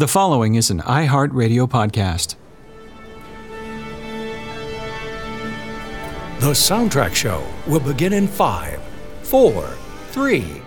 The 0.00 0.08
following 0.08 0.54
is 0.54 0.70
an 0.70 0.80
iHeartRadio 0.80 1.68
podcast. 1.68 2.36
The 6.38 6.52
soundtrack 6.52 7.14
show 7.14 7.46
will 7.66 7.80
begin 7.80 8.14
in 8.14 8.26
five, 8.26 8.80
four, 9.20 9.76
three. 10.08 10.62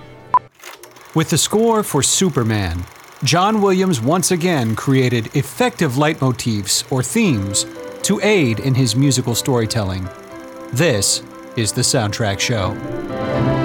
With 1.15 1.31
the 1.31 1.39
score 1.39 1.81
for 1.81 2.03
Superman, 2.03 2.85
John 3.23 3.59
Williams 3.59 3.99
once 3.99 4.29
again 4.29 4.75
created 4.75 5.35
effective 5.35 5.93
leitmotifs 5.93 6.83
or 6.91 7.01
themes 7.01 7.65
to 8.03 8.19
aid 8.21 8.59
in 8.59 8.75
his 8.75 8.95
musical 8.95 9.33
storytelling. 9.33 10.07
This 10.73 11.23
is 11.55 11.71
the 11.71 11.81
soundtrack 11.81 12.39
show. 12.39 13.62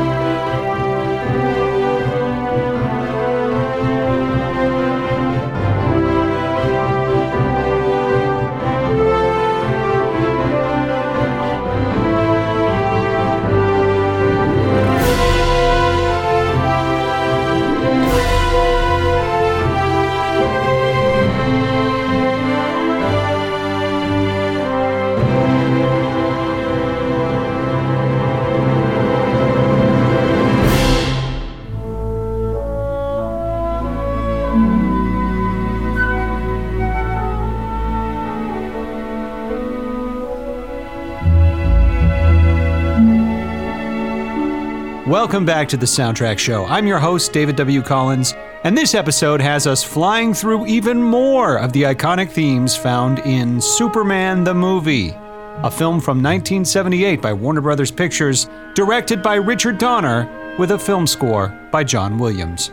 Welcome 45.18 45.44
back 45.44 45.66
to 45.70 45.76
the 45.76 45.84
Soundtrack 45.84 46.38
Show. 46.38 46.64
I'm 46.66 46.86
your 46.86 47.00
host, 47.00 47.32
David 47.32 47.56
W. 47.56 47.82
Collins, 47.82 48.34
and 48.62 48.78
this 48.78 48.94
episode 48.94 49.40
has 49.40 49.66
us 49.66 49.82
flying 49.82 50.32
through 50.32 50.68
even 50.68 51.02
more 51.02 51.58
of 51.58 51.72
the 51.72 51.82
iconic 51.82 52.30
themes 52.30 52.76
found 52.76 53.18
in 53.26 53.60
Superman 53.60 54.44
the 54.44 54.54
Movie, 54.54 55.08
a 55.10 55.70
film 55.72 56.00
from 56.00 56.22
1978 56.22 57.20
by 57.20 57.32
Warner 57.32 57.60
Brothers 57.60 57.90
Pictures, 57.90 58.48
directed 58.76 59.20
by 59.20 59.34
Richard 59.34 59.78
Donner, 59.78 60.54
with 60.56 60.70
a 60.70 60.78
film 60.78 61.04
score 61.04 61.48
by 61.72 61.82
John 61.82 62.16
Williams. 62.16 62.70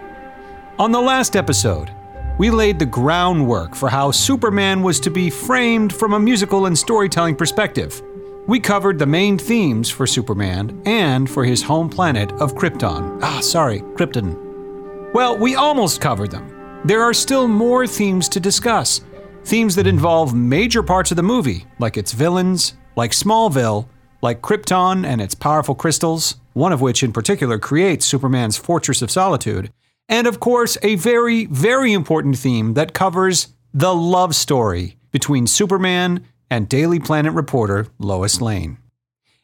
On 0.77 0.91
the 0.91 1.01
last 1.01 1.35
episode, 1.35 1.91
we 2.37 2.51
laid 2.51 2.77
the 2.77 2.85
groundwork 2.85 3.73
for 3.73 3.89
how 3.89 4.11
Superman 4.11 4.83
was 4.83 4.99
to 4.99 5.09
be 5.09 5.31
framed 5.31 5.91
from 5.91 6.13
a 6.13 6.19
musical 6.19 6.67
and 6.67 6.77
storytelling 6.77 7.35
perspective. 7.35 8.03
We 8.47 8.59
covered 8.59 8.99
the 8.99 9.07
main 9.07 9.39
themes 9.39 9.89
for 9.89 10.05
Superman 10.05 10.79
and 10.85 11.27
for 11.27 11.43
his 11.43 11.63
home 11.63 11.89
planet 11.89 12.31
of 12.33 12.53
Krypton. 12.53 13.19
Ah, 13.23 13.39
sorry, 13.39 13.79
Krypton. 13.79 15.13
Well, 15.15 15.35
we 15.35 15.55
almost 15.55 15.99
covered 15.99 16.29
them. 16.29 16.81
There 16.85 17.01
are 17.01 17.13
still 17.13 17.47
more 17.47 17.87
themes 17.87 18.29
to 18.29 18.39
discuss. 18.39 19.01
Themes 19.45 19.75
that 19.75 19.87
involve 19.87 20.35
major 20.35 20.83
parts 20.83 21.09
of 21.09 21.17
the 21.17 21.23
movie, 21.23 21.65
like 21.79 21.97
its 21.97 22.13
villains, 22.13 22.75
like 22.95 23.11
Smallville, 23.11 23.87
like 24.21 24.43
Krypton 24.43 25.05
and 25.05 25.21
its 25.21 25.33
powerful 25.33 25.73
crystals, 25.73 26.35
one 26.53 26.71
of 26.71 26.81
which 26.81 27.01
in 27.01 27.11
particular 27.11 27.57
creates 27.57 28.05
Superman's 28.05 28.57
Fortress 28.57 29.01
of 29.01 29.09
Solitude, 29.09 29.71
and 30.07 30.27
of 30.27 30.39
course, 30.39 30.77
a 30.83 30.95
very, 30.95 31.45
very 31.47 31.93
important 31.93 32.37
theme 32.37 32.75
that 32.75 32.93
covers 32.93 33.55
the 33.73 33.95
love 33.95 34.35
story 34.35 34.97
between 35.11 35.47
Superman 35.47 36.23
and 36.55 36.69
Daily 36.69 36.99
Planet 36.99 37.33
reporter 37.33 37.87
Lois 37.99 38.39
Lane. 38.39 38.77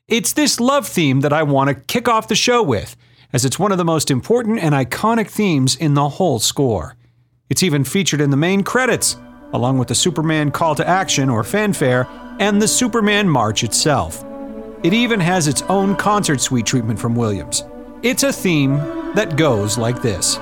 It's 0.07 0.31
this 0.31 0.61
love 0.61 0.87
theme 0.87 1.19
that 1.21 1.33
I 1.33 1.43
want 1.43 1.67
to 1.67 1.75
kick 1.75 2.07
off 2.07 2.29
the 2.29 2.35
show 2.35 2.63
with, 2.63 2.95
as 3.33 3.43
it's 3.43 3.59
one 3.59 3.73
of 3.73 3.77
the 3.77 3.83
most 3.83 4.09
important 4.09 4.59
and 4.59 4.73
iconic 4.73 5.27
themes 5.27 5.75
in 5.75 5.93
the 5.93 6.07
whole 6.07 6.39
score. 6.39 6.95
It's 7.49 7.63
even 7.63 7.83
featured 7.83 8.21
in 8.21 8.29
the 8.29 8.37
main 8.37 8.63
credits, 8.63 9.17
along 9.51 9.77
with 9.77 9.89
the 9.89 9.95
Superman 9.95 10.51
call 10.51 10.73
to 10.75 10.87
action 10.87 11.29
or 11.29 11.43
fanfare 11.43 12.07
and 12.39 12.61
the 12.61 12.67
Superman 12.67 13.27
march 13.27 13.65
itself. 13.65 14.23
It 14.81 14.93
even 14.93 15.19
has 15.19 15.49
its 15.49 15.63
own 15.63 15.97
concert 15.97 16.39
suite 16.39 16.65
treatment 16.65 16.97
from 16.97 17.13
Williams. 17.13 17.65
It's 18.03 18.23
a 18.23 18.31
theme 18.31 18.77
that 19.15 19.35
goes 19.35 19.77
like 19.77 20.01
this. 20.01 20.37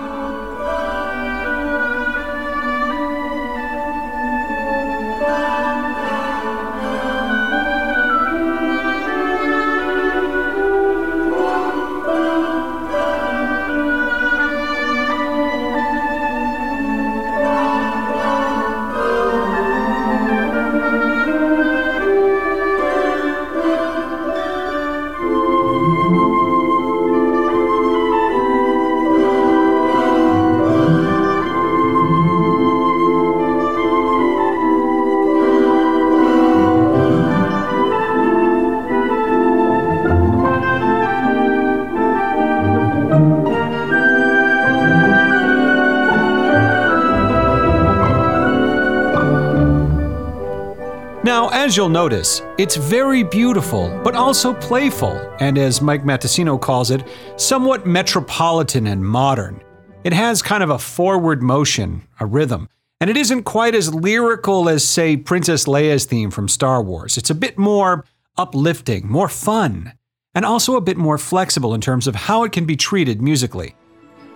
You'll 51.79 51.87
notice, 51.87 52.41
it's 52.57 52.75
very 52.75 53.23
beautiful, 53.23 53.87
but 54.03 54.13
also 54.13 54.53
playful, 54.55 55.13
and 55.39 55.57
as 55.57 55.81
Mike 55.81 56.03
Matessino 56.03 56.59
calls 56.59 56.91
it, 56.91 57.07
somewhat 57.37 57.87
metropolitan 57.87 58.85
and 58.85 59.01
modern. 59.01 59.61
It 60.03 60.11
has 60.11 60.41
kind 60.41 60.61
of 60.61 60.71
a 60.71 60.77
forward 60.77 61.41
motion, 61.41 62.05
a 62.19 62.25
rhythm, 62.25 62.67
and 62.99 63.09
it 63.09 63.15
isn't 63.15 63.43
quite 63.43 63.75
as 63.75 63.93
lyrical 63.93 64.67
as, 64.67 64.85
say, 64.85 65.15
Princess 65.15 65.67
Leia's 65.67 66.03
theme 66.03 66.31
from 66.31 66.49
Star 66.49 66.83
Wars. 66.83 67.17
It's 67.17 67.29
a 67.29 67.33
bit 67.35 67.57
more 67.57 68.03
uplifting, 68.37 69.09
more 69.09 69.29
fun, 69.29 69.93
and 70.35 70.43
also 70.43 70.75
a 70.75 70.81
bit 70.81 70.97
more 70.97 71.17
flexible 71.17 71.73
in 71.73 71.79
terms 71.79 72.07
of 72.07 72.15
how 72.15 72.43
it 72.43 72.51
can 72.51 72.65
be 72.65 72.75
treated 72.75 73.21
musically. 73.21 73.73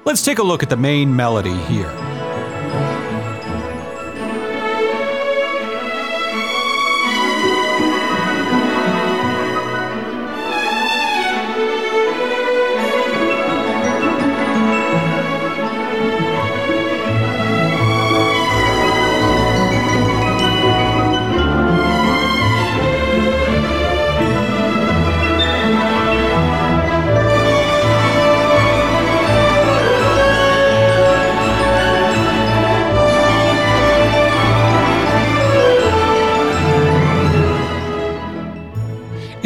Let's 0.05 0.23
take 0.23 0.39
a 0.39 0.43
look 0.43 0.63
at 0.63 0.69
the 0.69 0.77
main 0.77 1.13
melody 1.13 1.57
here. 1.63 2.12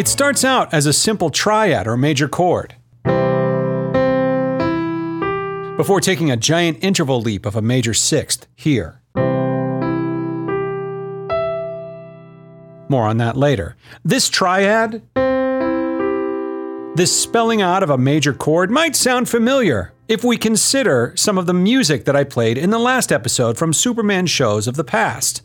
It 0.07 0.11
starts 0.11 0.45
out 0.45 0.73
as 0.73 0.85
a 0.85 0.93
simple 0.93 1.29
triad 1.29 1.85
or 1.85 1.97
major 1.97 2.29
chord, 2.29 2.75
before 5.75 5.99
taking 5.99 6.31
a 6.31 6.37
giant 6.37 6.81
interval 6.81 7.19
leap 7.19 7.45
of 7.45 7.57
a 7.57 7.61
major 7.61 7.93
sixth 7.93 8.47
here. 8.55 9.01
More 12.87 13.05
on 13.05 13.17
that 13.17 13.35
later. 13.35 13.75
This 14.05 14.29
triad, 14.29 15.01
this 16.95 17.21
spelling 17.21 17.61
out 17.61 17.83
of 17.83 17.89
a 17.89 17.97
major 17.97 18.31
chord 18.31 18.71
might 18.71 18.95
sound 18.95 19.27
familiar 19.27 19.91
if 20.07 20.23
we 20.23 20.37
consider 20.37 21.11
some 21.17 21.37
of 21.37 21.47
the 21.47 21.53
music 21.53 22.05
that 22.05 22.15
I 22.15 22.23
played 22.23 22.57
in 22.57 22.69
the 22.69 22.79
last 22.79 23.11
episode 23.11 23.57
from 23.57 23.73
Superman 23.73 24.25
shows 24.25 24.69
of 24.69 24.77
the 24.77 24.85
past. 24.85 25.41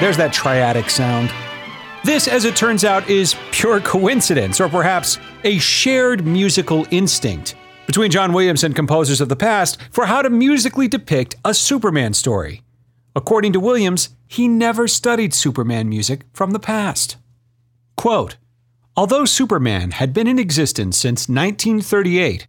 There's 0.00 0.16
that 0.16 0.32
triadic 0.32 0.90
sound. 0.90 1.32
This, 2.04 2.28
as 2.28 2.44
it 2.44 2.54
turns 2.54 2.84
out, 2.84 3.10
is 3.10 3.34
pure 3.50 3.80
coincidence, 3.80 4.60
or 4.60 4.68
perhaps 4.68 5.18
a 5.42 5.58
shared 5.58 6.24
musical 6.24 6.86
instinct 6.92 7.56
between 7.84 8.12
John 8.12 8.32
Williams 8.32 8.62
and 8.62 8.76
composers 8.76 9.20
of 9.20 9.28
the 9.28 9.34
past 9.34 9.76
for 9.90 10.06
how 10.06 10.22
to 10.22 10.30
musically 10.30 10.86
depict 10.86 11.34
a 11.44 11.52
Superman 11.52 12.14
story. 12.14 12.62
According 13.16 13.52
to 13.54 13.60
Williams, 13.60 14.10
he 14.28 14.46
never 14.46 14.86
studied 14.86 15.34
Superman 15.34 15.88
music 15.88 16.22
from 16.32 16.52
the 16.52 16.60
past. 16.60 17.16
Quote 17.96 18.36
Although 18.96 19.24
Superman 19.24 19.90
had 19.90 20.14
been 20.14 20.28
in 20.28 20.38
existence 20.38 20.96
since 20.96 21.28
1938, 21.28 22.46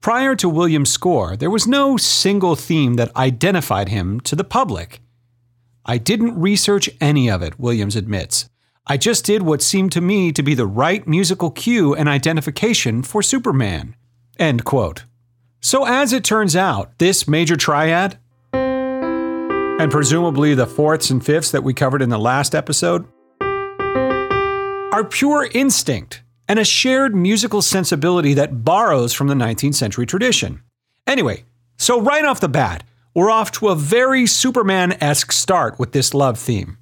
prior 0.00 0.36
to 0.36 0.48
Williams' 0.48 0.92
score, 0.92 1.36
there 1.36 1.50
was 1.50 1.66
no 1.66 1.96
single 1.96 2.54
theme 2.54 2.94
that 2.94 3.14
identified 3.16 3.88
him 3.88 4.20
to 4.20 4.36
the 4.36 4.44
public. 4.44 5.01
I 5.84 5.98
didn't 5.98 6.40
research 6.40 6.88
any 7.00 7.28
of 7.28 7.42
it, 7.42 7.58
Williams 7.58 7.96
admits. 7.96 8.48
I 8.86 8.96
just 8.96 9.24
did 9.24 9.42
what 9.42 9.62
seemed 9.62 9.92
to 9.92 10.00
me 10.00 10.32
to 10.32 10.42
be 10.42 10.54
the 10.54 10.66
right 10.66 11.06
musical 11.06 11.50
cue 11.50 11.94
and 11.94 12.08
identification 12.08 13.02
for 13.02 13.22
Superman. 13.22 13.96
End 14.38 14.64
quote. 14.64 15.04
So, 15.60 15.84
as 15.84 16.12
it 16.12 16.24
turns 16.24 16.56
out, 16.56 16.98
this 16.98 17.28
major 17.28 17.56
triad, 17.56 18.18
and 18.52 19.90
presumably 19.90 20.54
the 20.54 20.66
fourths 20.66 21.10
and 21.10 21.24
fifths 21.24 21.52
that 21.52 21.62
we 21.62 21.74
covered 21.74 22.02
in 22.02 22.08
the 22.08 22.18
last 22.18 22.54
episode, 22.54 23.06
are 23.40 25.04
pure 25.04 25.48
instinct 25.54 26.22
and 26.48 26.58
a 26.58 26.64
shared 26.64 27.14
musical 27.14 27.62
sensibility 27.62 28.34
that 28.34 28.64
borrows 28.64 29.12
from 29.12 29.28
the 29.28 29.34
19th 29.34 29.74
century 29.74 30.06
tradition. 30.06 30.60
Anyway, 31.06 31.44
so 31.78 32.00
right 32.00 32.24
off 32.24 32.40
the 32.40 32.48
bat, 32.48 32.84
we're 33.14 33.30
off 33.30 33.52
to 33.52 33.68
a 33.68 33.74
very 33.74 34.26
Superman 34.26 34.96
esque 35.02 35.32
start 35.32 35.78
with 35.78 35.92
this 35.92 36.14
love 36.14 36.38
theme. 36.38 36.78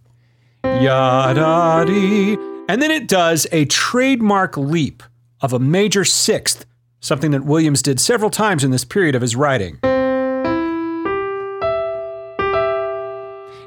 Yada 0.64 1.84
dee. 1.86 2.34
And 2.68 2.80
then 2.80 2.90
it 2.90 3.08
does 3.08 3.46
a 3.50 3.64
trademark 3.64 4.56
leap 4.56 5.02
of 5.40 5.52
a 5.52 5.58
major 5.58 6.04
sixth, 6.04 6.66
something 7.00 7.32
that 7.32 7.44
Williams 7.44 7.82
did 7.82 7.98
several 7.98 8.30
times 8.30 8.62
in 8.62 8.70
this 8.70 8.84
period 8.84 9.14
of 9.14 9.22
his 9.22 9.34
writing. 9.34 9.78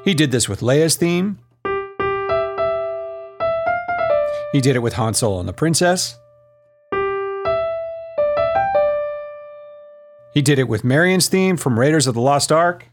He 0.04 0.14
did 0.14 0.30
this 0.30 0.48
with 0.48 0.60
Leia's 0.60 0.96
theme. 0.96 1.38
He 4.52 4.60
did 4.60 4.76
it 4.76 4.82
with 4.82 4.94
Han 4.94 5.14
Solo 5.14 5.40
and 5.40 5.48
the 5.48 5.52
Princess. 5.52 6.18
He 10.34 10.42
did 10.42 10.58
it 10.58 10.66
with 10.66 10.82
Marion's 10.82 11.28
theme 11.28 11.56
from 11.56 11.78
Raiders 11.78 12.08
of 12.08 12.14
the 12.14 12.20
Lost 12.20 12.50
Ark. 12.50 12.88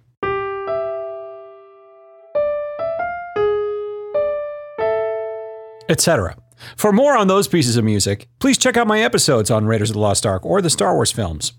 Etc. 5.90 6.38
For 6.78 6.94
more 6.94 7.18
on 7.18 7.28
those 7.28 7.48
pieces 7.48 7.78
of 7.78 7.84
music, 7.84 8.30
please 8.38 8.60
check 8.60 8.78
out 8.78 8.86
my 8.86 9.02
episodes 9.02 9.50
on 9.50 9.66
Raiders 9.66 9.90
of 9.90 9.96
the 9.96 10.00
Lost 10.00 10.24
Ark 10.24 10.46
or 10.46 10.62
the 10.62 10.70
Star 10.70 10.94
Wars 10.94 11.12
films. 11.12 11.54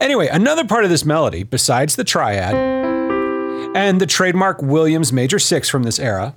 Anyway, 0.00 0.28
another 0.28 0.64
part 0.64 0.84
of 0.84 0.90
this 0.90 1.04
melody, 1.04 1.42
besides 1.42 1.96
the 1.96 2.04
triad 2.04 2.54
and 3.76 4.00
the 4.00 4.06
trademark 4.06 4.62
Williams 4.62 5.12
major 5.12 5.38
six 5.38 5.68
from 5.68 5.82
this 5.82 5.98
era, 5.98 6.34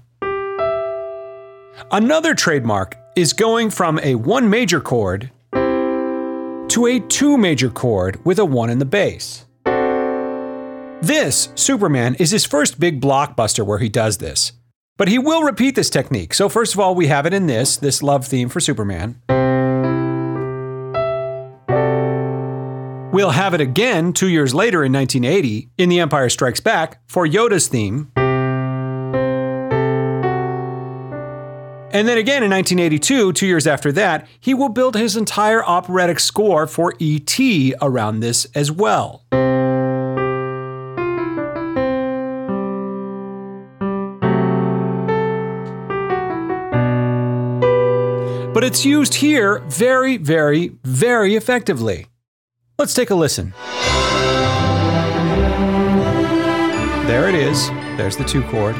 another 1.89 2.35
trademark 2.35 2.97
is 3.15 3.31
going 3.31 3.69
from 3.69 3.97
a 3.99 4.15
one 4.15 4.49
major 4.49 4.81
chord 4.81 5.31
to 6.73 6.87
a 6.87 6.99
two 6.99 7.37
major 7.37 7.69
chord 7.69 8.19
with 8.25 8.39
a 8.39 8.45
one 8.45 8.71
in 8.71 8.79
the 8.79 8.85
bass. 8.85 9.45
This, 11.03 11.49
Superman, 11.53 12.15
is 12.15 12.31
his 12.31 12.45
first 12.45 12.79
big 12.79 12.99
blockbuster 12.99 13.63
where 13.63 13.77
he 13.77 13.89
does 13.89 14.17
this. 14.17 14.53
But 14.97 15.07
he 15.07 15.19
will 15.19 15.43
repeat 15.43 15.75
this 15.75 15.91
technique. 15.91 16.33
So, 16.33 16.49
first 16.49 16.73
of 16.73 16.79
all, 16.79 16.95
we 16.95 17.05
have 17.05 17.27
it 17.27 17.33
in 17.33 17.45
this, 17.45 17.77
this 17.77 18.01
love 18.01 18.25
theme 18.25 18.49
for 18.49 18.59
Superman. 18.59 19.21
We'll 23.13 23.29
have 23.29 23.53
it 23.53 23.61
again 23.61 24.11
two 24.11 24.29
years 24.29 24.55
later 24.55 24.83
in 24.83 24.91
1980 24.93 25.69
in 25.77 25.89
The 25.89 25.99
Empire 25.99 26.29
Strikes 26.29 26.59
Back 26.59 27.07
for 27.07 27.27
Yoda's 27.27 27.67
theme. 27.67 28.12
And 31.93 32.07
then 32.07 32.17
again 32.17 32.41
in 32.41 32.49
1982, 32.49 33.33
two 33.33 33.45
years 33.45 33.67
after 33.67 33.91
that, 33.91 34.27
he 34.39 34.55
will 34.55 34.69
build 34.69 34.95
his 34.95 35.15
entire 35.15 35.63
operatic 35.63 36.19
score 36.19 36.65
for 36.65 36.95
E.T. 36.97 37.75
around 37.83 38.19
this 38.19 38.45
as 38.55 38.71
well. 38.71 39.23
But 48.53 48.63
it's 48.63 48.83
used 48.83 49.13
here 49.13 49.59
very, 49.67 50.17
very, 50.17 50.71
very 50.83 51.35
effectively. 51.35 52.07
Let's 52.79 52.95
take 52.95 53.11
a 53.11 53.15
listen. 53.15 53.53
There 57.05 57.29
it 57.29 57.35
is. 57.35 57.67
There's 57.97 58.17
the 58.17 58.23
two 58.23 58.41
chord. 58.45 58.75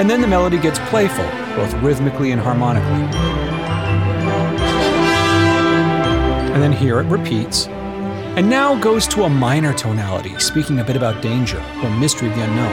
And 0.00 0.08
then 0.08 0.22
the 0.22 0.26
melody 0.26 0.58
gets 0.58 0.78
playful, 0.88 1.26
both 1.56 1.74
rhythmically 1.82 2.32
and 2.32 2.40
harmonically. 2.40 3.04
And 6.54 6.62
then 6.62 6.72
here 6.72 7.00
it 7.00 7.04
repeats, 7.04 7.66
and 7.66 8.48
now 8.48 8.80
goes 8.80 9.06
to 9.08 9.24
a 9.24 9.28
minor 9.28 9.74
tonality, 9.74 10.38
speaking 10.38 10.80
a 10.80 10.84
bit 10.84 10.96
about 10.96 11.20
danger 11.20 11.62
or 11.82 11.90
mystery 11.90 12.30
of 12.30 12.34
the 12.34 12.42
unknown. 12.44 12.72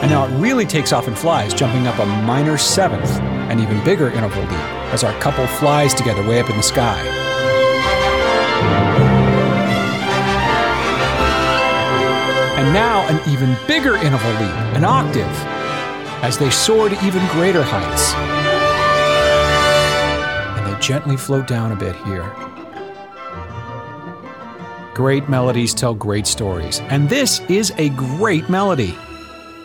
And 0.00 0.08
now 0.08 0.26
it 0.26 0.40
really 0.40 0.64
takes 0.64 0.92
off 0.92 1.08
and 1.08 1.18
flies, 1.18 1.52
jumping 1.52 1.88
up 1.88 1.98
a 1.98 2.06
minor 2.06 2.56
seventh, 2.56 3.10
an 3.50 3.58
even 3.58 3.82
bigger 3.84 4.10
interval 4.10 4.42
leap, 4.42 4.52
as 4.92 5.02
our 5.02 5.12
couple 5.20 5.44
flies 5.48 5.92
together 5.92 6.22
way 6.28 6.38
up 6.38 6.48
in 6.48 6.56
the 6.56 6.62
sky. 6.62 7.21
And 12.62 12.72
now 12.72 13.04
an 13.08 13.28
even 13.28 13.56
bigger 13.66 13.96
interval 13.96 14.30
leap, 14.34 14.54
an 14.76 14.84
octave, 14.84 15.26
as 16.22 16.38
they 16.38 16.48
soar 16.48 16.88
to 16.88 16.94
even 17.04 17.26
greater 17.32 17.60
heights. 17.60 18.14
And 20.56 20.72
they 20.72 20.80
gently 20.80 21.16
float 21.16 21.48
down 21.48 21.72
a 21.72 21.74
bit 21.74 21.96
here. 22.06 22.32
Great 24.94 25.28
melodies 25.28 25.74
tell 25.74 25.92
great 25.92 26.24
stories, 26.24 26.78
and 26.82 27.08
this 27.08 27.40
is 27.48 27.72
a 27.78 27.88
great 27.88 28.48
melody. 28.48 28.96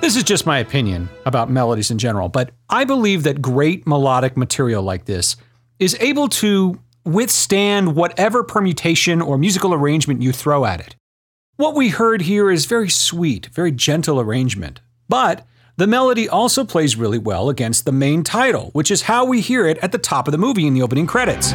This 0.01 0.15
is 0.15 0.23
just 0.23 0.47
my 0.47 0.57
opinion 0.57 1.07
about 1.27 1.51
melodies 1.51 1.91
in 1.91 1.99
general, 1.99 2.29
but 2.29 2.49
I 2.67 2.83
believe 2.83 3.21
that 3.23 3.43
great 3.43 3.85
melodic 3.85 4.35
material 4.35 4.81
like 4.81 5.05
this 5.05 5.35
is 5.77 5.95
able 5.99 6.29
to 6.29 6.79
withstand 7.05 7.95
whatever 7.95 8.43
permutation 8.43 9.21
or 9.21 9.37
musical 9.37 9.75
arrangement 9.75 10.23
you 10.23 10.31
throw 10.31 10.65
at 10.65 10.79
it. 10.79 10.95
What 11.57 11.73
we 11.73 11.89
heard 11.89 12.21
here 12.21 12.51
is 12.51 12.67
very 12.67 12.87
sweet, 12.87 13.47
very 13.47 13.71
gentle 13.71 14.19
arrangement. 14.19 14.79
But 15.09 15.43
the 15.75 15.87
melody 15.87 16.29
also 16.29 16.63
plays 16.63 16.95
really 16.95 17.17
well 17.17 17.49
against 17.49 17.83
the 17.83 17.91
main 17.91 18.21
title, 18.21 18.69
which 18.73 18.91
is 18.91 19.01
how 19.01 19.25
we 19.25 19.41
hear 19.41 19.65
it 19.65 19.79
at 19.79 19.91
the 19.91 19.97
top 19.97 20.27
of 20.27 20.33
the 20.33 20.37
movie 20.37 20.67
in 20.67 20.75
the 20.75 20.83
opening 20.83 21.07
credits. 21.07 21.53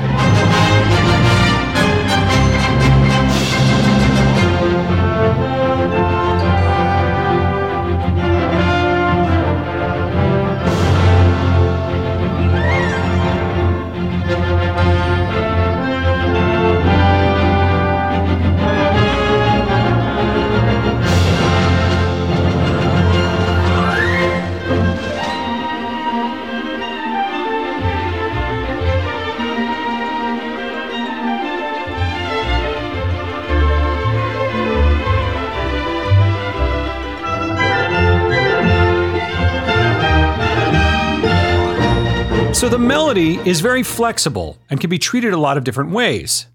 So 42.62 42.68
the 42.68 42.78
melody 42.78 43.40
is 43.44 43.60
very 43.60 43.82
flexible 43.82 44.56
and 44.70 44.80
can 44.80 44.88
be 44.88 44.96
treated 44.96 45.32
a 45.32 45.36
lot 45.36 45.56
of 45.56 45.64
different 45.64 45.90
ways. 45.90 46.46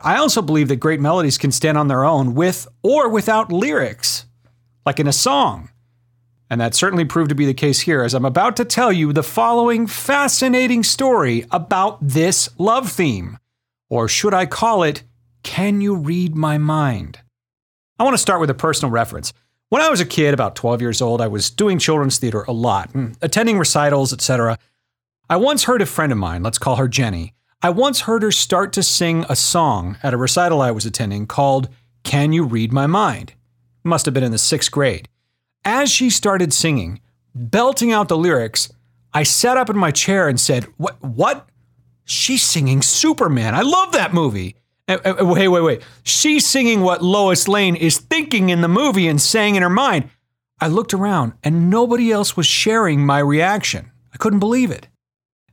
I 0.00 0.16
also 0.16 0.40
believe 0.40 0.68
that 0.68 0.76
great 0.76 1.00
melodies 1.00 1.36
can 1.36 1.50
stand 1.50 1.76
on 1.76 1.88
their 1.88 2.04
own 2.04 2.36
with 2.36 2.68
or 2.84 3.08
without 3.08 3.50
lyrics, 3.50 4.26
like 4.86 5.00
in 5.00 5.08
a 5.08 5.12
song. 5.12 5.70
And 6.48 6.60
that 6.60 6.76
certainly 6.76 7.04
proved 7.04 7.30
to 7.30 7.34
be 7.34 7.44
the 7.44 7.54
case 7.54 7.80
here, 7.80 8.04
as 8.04 8.14
I'm 8.14 8.24
about 8.24 8.54
to 8.58 8.64
tell 8.64 8.92
you 8.92 9.12
the 9.12 9.24
following 9.24 9.88
fascinating 9.88 10.84
story 10.84 11.44
about 11.50 11.98
this 12.00 12.48
love 12.56 12.88
theme. 12.92 13.36
Or 13.90 14.06
should 14.06 14.34
I 14.34 14.46
call 14.46 14.84
it, 14.84 15.02
Can 15.42 15.80
You 15.80 15.96
Read 15.96 16.36
My 16.36 16.56
Mind? 16.56 17.18
I 17.98 18.04
want 18.04 18.14
to 18.14 18.22
start 18.22 18.40
with 18.40 18.50
a 18.50 18.54
personal 18.54 18.92
reference. 18.92 19.32
When 19.70 19.82
I 19.82 19.90
was 19.90 20.00
a 20.00 20.06
kid, 20.06 20.34
about 20.34 20.54
12 20.54 20.80
years 20.80 21.02
old, 21.02 21.20
I 21.20 21.26
was 21.26 21.50
doing 21.50 21.80
children's 21.80 22.18
theater 22.18 22.44
a 22.46 22.52
lot, 22.52 22.90
hmm, 22.92 23.08
attending 23.20 23.58
recitals, 23.58 24.12
etc. 24.12 24.56
I 25.30 25.36
once 25.36 25.64
heard 25.64 25.82
a 25.82 25.86
friend 25.86 26.10
of 26.10 26.16
mine, 26.16 26.42
let's 26.42 26.56
call 26.56 26.76
her 26.76 26.88
Jenny, 26.88 27.34
I 27.60 27.68
once 27.68 28.00
heard 28.00 28.22
her 28.22 28.32
start 28.32 28.72
to 28.72 28.82
sing 28.82 29.26
a 29.28 29.36
song 29.36 29.98
at 30.02 30.14
a 30.14 30.16
recital 30.16 30.62
I 30.62 30.70
was 30.70 30.86
attending 30.86 31.26
called 31.26 31.68
Can 32.02 32.32
You 32.32 32.44
Read 32.44 32.72
My 32.72 32.86
Mind? 32.86 33.34
Must 33.84 34.06
have 34.06 34.14
been 34.14 34.24
in 34.24 34.32
the 34.32 34.38
sixth 34.38 34.70
grade. 34.70 35.06
As 35.66 35.90
she 35.90 36.08
started 36.08 36.54
singing, 36.54 37.02
belting 37.34 37.92
out 37.92 38.08
the 38.08 38.16
lyrics, 38.16 38.72
I 39.12 39.22
sat 39.22 39.58
up 39.58 39.68
in 39.68 39.76
my 39.76 39.90
chair 39.90 40.28
and 40.28 40.40
said, 40.40 40.64
What? 40.78 41.02
What? 41.02 41.46
She's 42.06 42.42
singing 42.42 42.80
Superman. 42.80 43.54
I 43.54 43.60
love 43.60 43.92
that 43.92 44.14
movie. 44.14 44.56
Uh, 44.88 44.96
uh, 45.04 45.26
wait, 45.26 45.48
wait, 45.48 45.60
wait. 45.60 45.82
She's 46.04 46.46
singing 46.46 46.80
what 46.80 47.02
Lois 47.02 47.46
Lane 47.48 47.76
is 47.76 47.98
thinking 47.98 48.48
in 48.48 48.62
the 48.62 48.68
movie 48.68 49.06
and 49.06 49.20
saying 49.20 49.56
in 49.56 49.62
her 49.62 49.68
mind. 49.68 50.08
I 50.58 50.68
looked 50.68 50.94
around 50.94 51.34
and 51.44 51.68
nobody 51.68 52.10
else 52.10 52.34
was 52.34 52.46
sharing 52.46 53.04
my 53.04 53.18
reaction. 53.18 53.90
I 54.14 54.16
couldn't 54.16 54.38
believe 54.38 54.70
it. 54.70 54.88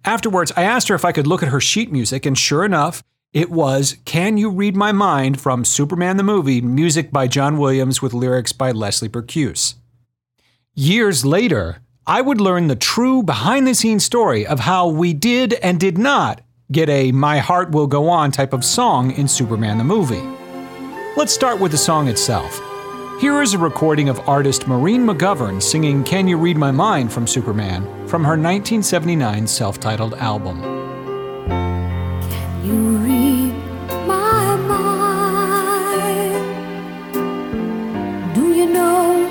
Afterwards, 0.06 0.52
I 0.56 0.64
asked 0.64 0.88
her 0.90 0.96
if 0.96 1.04
I 1.04 1.12
could 1.12 1.26
look 1.26 1.42
at 1.42 1.50
her 1.50 1.60
sheet 1.60 1.92
music, 1.92 2.28
and 2.28 2.38
sure 2.38 2.64
enough, 2.64 3.04
it 3.34 3.50
was 3.50 3.98
Can 4.06 4.38
You 4.38 4.52
Read 4.52 4.76
My 4.76 4.92
Mind 4.92 5.42
from 5.42 5.66
Superman 5.66 6.18
the 6.18 6.24
Movie, 6.24 6.62
music 6.62 7.12
by 7.12 7.28
John 7.28 7.58
Williams 7.58 8.04
with 8.04 8.14
lyrics 8.14 8.54
by 8.54 8.70
Leslie 8.70 9.10
Bricusse. 9.10 9.74
Years 10.76 11.26
later, 11.26 11.80
I 12.06 12.22
would 12.22 12.40
learn 12.40 12.68
the 12.68 12.76
true 12.76 13.24
behind 13.24 13.66
the 13.66 13.74
scenes 13.74 14.04
story 14.04 14.46
of 14.46 14.60
how 14.60 14.88
we 14.88 15.12
did 15.12 15.54
and 15.56 15.80
did 15.80 15.98
not 15.98 16.42
get 16.72 16.88
a 16.88 17.12
My 17.12 17.40
Heart 17.40 17.72
Will 17.72 17.88
Go 17.88 18.08
On 18.08 18.32
type 18.32 18.54
of 18.54 18.64
song 18.64 19.10
in 19.12 19.28
Superman 19.28 19.80
the 19.80 19.84
Movie. 19.84 20.24
Let's 21.18 21.34
start 21.34 21.60
with 21.60 21.72
the 21.72 21.80
song 21.80 22.08
itself. 22.10 22.62
Here 23.26 23.42
is 23.42 23.56
a 23.56 23.58
recording 23.58 24.08
of 24.08 24.30
artist 24.30 24.68
Maureen 24.68 25.04
McGovern 25.04 25.60
singing 25.60 26.04
Can 26.04 26.28
You 26.28 26.38
Read 26.38 26.58
My 26.58 26.70
Mind 26.70 27.12
from 27.12 27.26
Superman 27.26 27.82
from 28.08 28.24
her 28.24 28.38
1979 28.38 29.48
self 29.48 29.80
titled 29.80 30.14
album. 30.14 30.62
Can 31.50 32.64
you 32.64 32.98
read 32.98 33.52
my 34.06 34.56
mind? 34.58 35.26
Do 38.36 38.54
you 38.54 38.68
know 38.68 39.28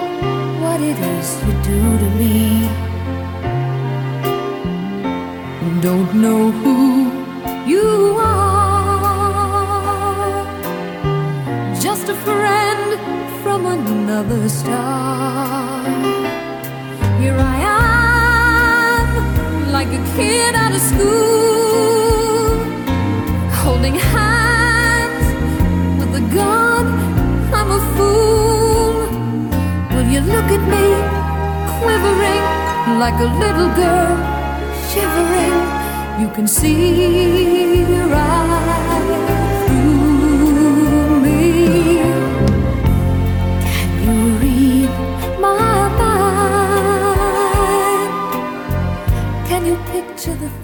what 0.60 0.80
it 0.80 0.98
is 0.98 1.40
you 1.46 1.52
do 1.62 1.98
to 1.98 2.10
me? 2.18 2.66
Don't 5.80 6.12
know 6.16 6.50
who 6.50 7.12
you 7.64 8.16
are. 8.18 8.74
Just 11.80 12.08
a 12.08 12.14
friend 12.16 12.73
from 13.54 13.66
another 13.66 14.48
star. 14.48 15.84
Here 17.20 17.38
I 17.54 17.56
am, 18.98 19.06
like 19.70 19.90
a 20.00 20.02
kid 20.16 20.52
out 20.56 20.72
of 20.78 20.82
school, 20.90 22.58
holding 23.62 23.94
hands 23.94 25.26
with 25.98 26.22
a 26.22 26.24
gun. 26.34 26.84
I'm 27.58 27.70
a 27.78 27.80
fool. 27.94 28.94
Will 29.92 30.08
you 30.14 30.22
look 30.34 30.48
at 30.56 30.64
me, 30.74 30.86
quivering 31.78 32.44
like 33.04 33.18
a 33.26 33.30
little 33.42 33.70
girl, 33.82 34.14
shivering? 34.90 35.58
You 36.22 36.28
can 36.36 36.46
see 36.48 37.84
right 38.14 39.04
through 39.68 41.20
me. 41.24 42.23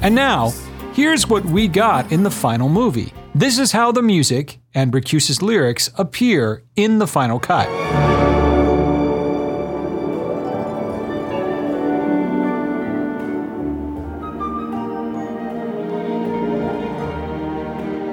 And 0.03 0.15
now, 0.15 0.51
here's 0.95 1.27
what 1.29 1.45
we 1.45 1.69
got 1.69 2.11
in 2.11 2.23
the 2.23 2.31
final 2.31 2.71
movie. 2.71 3.13
This 3.35 3.59
is 3.59 3.73
how 3.73 3.93
the 3.93 4.01
music 4.01 4.59
and 4.75 4.91
Bricusse's 4.91 5.43
lyrics 5.43 5.91
appear 5.99 6.63
in 6.75 6.99
the 6.99 7.07
final 7.07 7.39
cut. 7.39 7.69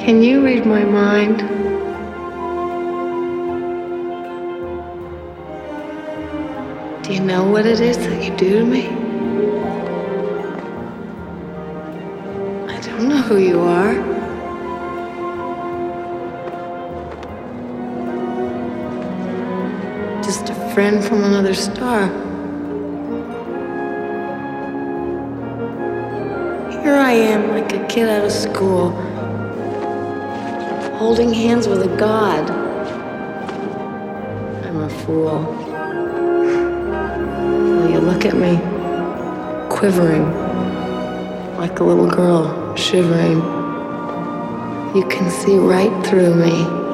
Can 0.01 0.21
you 0.21 0.43
read 0.43 0.65
my 0.65 0.83
mind? 0.83 1.39
Do 7.03 7.13
you 7.13 7.21
know 7.21 7.49
what 7.49 7.65
it 7.65 7.79
is 7.79 7.97
that 7.97 8.21
you 8.21 8.35
do 8.35 8.59
to 8.59 8.65
me? 8.65 9.06
Who 13.27 13.37
you 13.37 13.59
are. 13.59 13.93
Just 20.23 20.49
a 20.49 20.55
friend 20.73 21.03
from 21.03 21.25
another 21.25 21.53
star. 21.53 22.07
Here 26.81 26.95
I 26.95 27.11
am, 27.11 27.49
like 27.49 27.73
a 27.73 27.85
kid 27.87 28.07
out 28.07 28.23
of 28.23 28.31
school 28.31 28.91
holding 30.97 31.31
hands 31.31 31.67
with 31.67 31.83
a 31.83 31.97
god. 31.97 32.49
I'm 34.65 34.77
a 34.77 34.89
fool. 34.89 35.43
So 37.67 37.87
you 37.87 37.99
look 37.99 38.25
at 38.25 38.35
me, 38.35 38.57
quivering, 39.69 40.25
like 41.57 41.79
a 41.81 41.83
little 41.83 42.09
girl, 42.09 42.66
shivering. 42.77 43.37
You 44.95 45.05
can 45.09 45.29
see 45.29 45.57
right 45.57 46.05
through 46.05 46.35
me. 46.35 46.87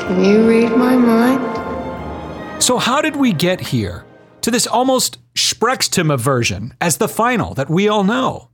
Can 0.00 0.24
you 0.24 0.48
read 0.48 0.70
my 0.72 0.96
mind? 0.96 2.62
So, 2.62 2.78
how 2.78 3.00
did 3.00 3.16
we 3.16 3.32
get 3.32 3.60
here 3.60 4.04
to 4.40 4.50
this 4.50 4.66
almost 4.66 5.18
Sprechstimme 5.34 6.18
version 6.18 6.74
as 6.80 6.96
the 6.96 7.08
final 7.08 7.54
that 7.54 7.68
we 7.68 7.88
all 7.88 8.04
know? 8.04 8.48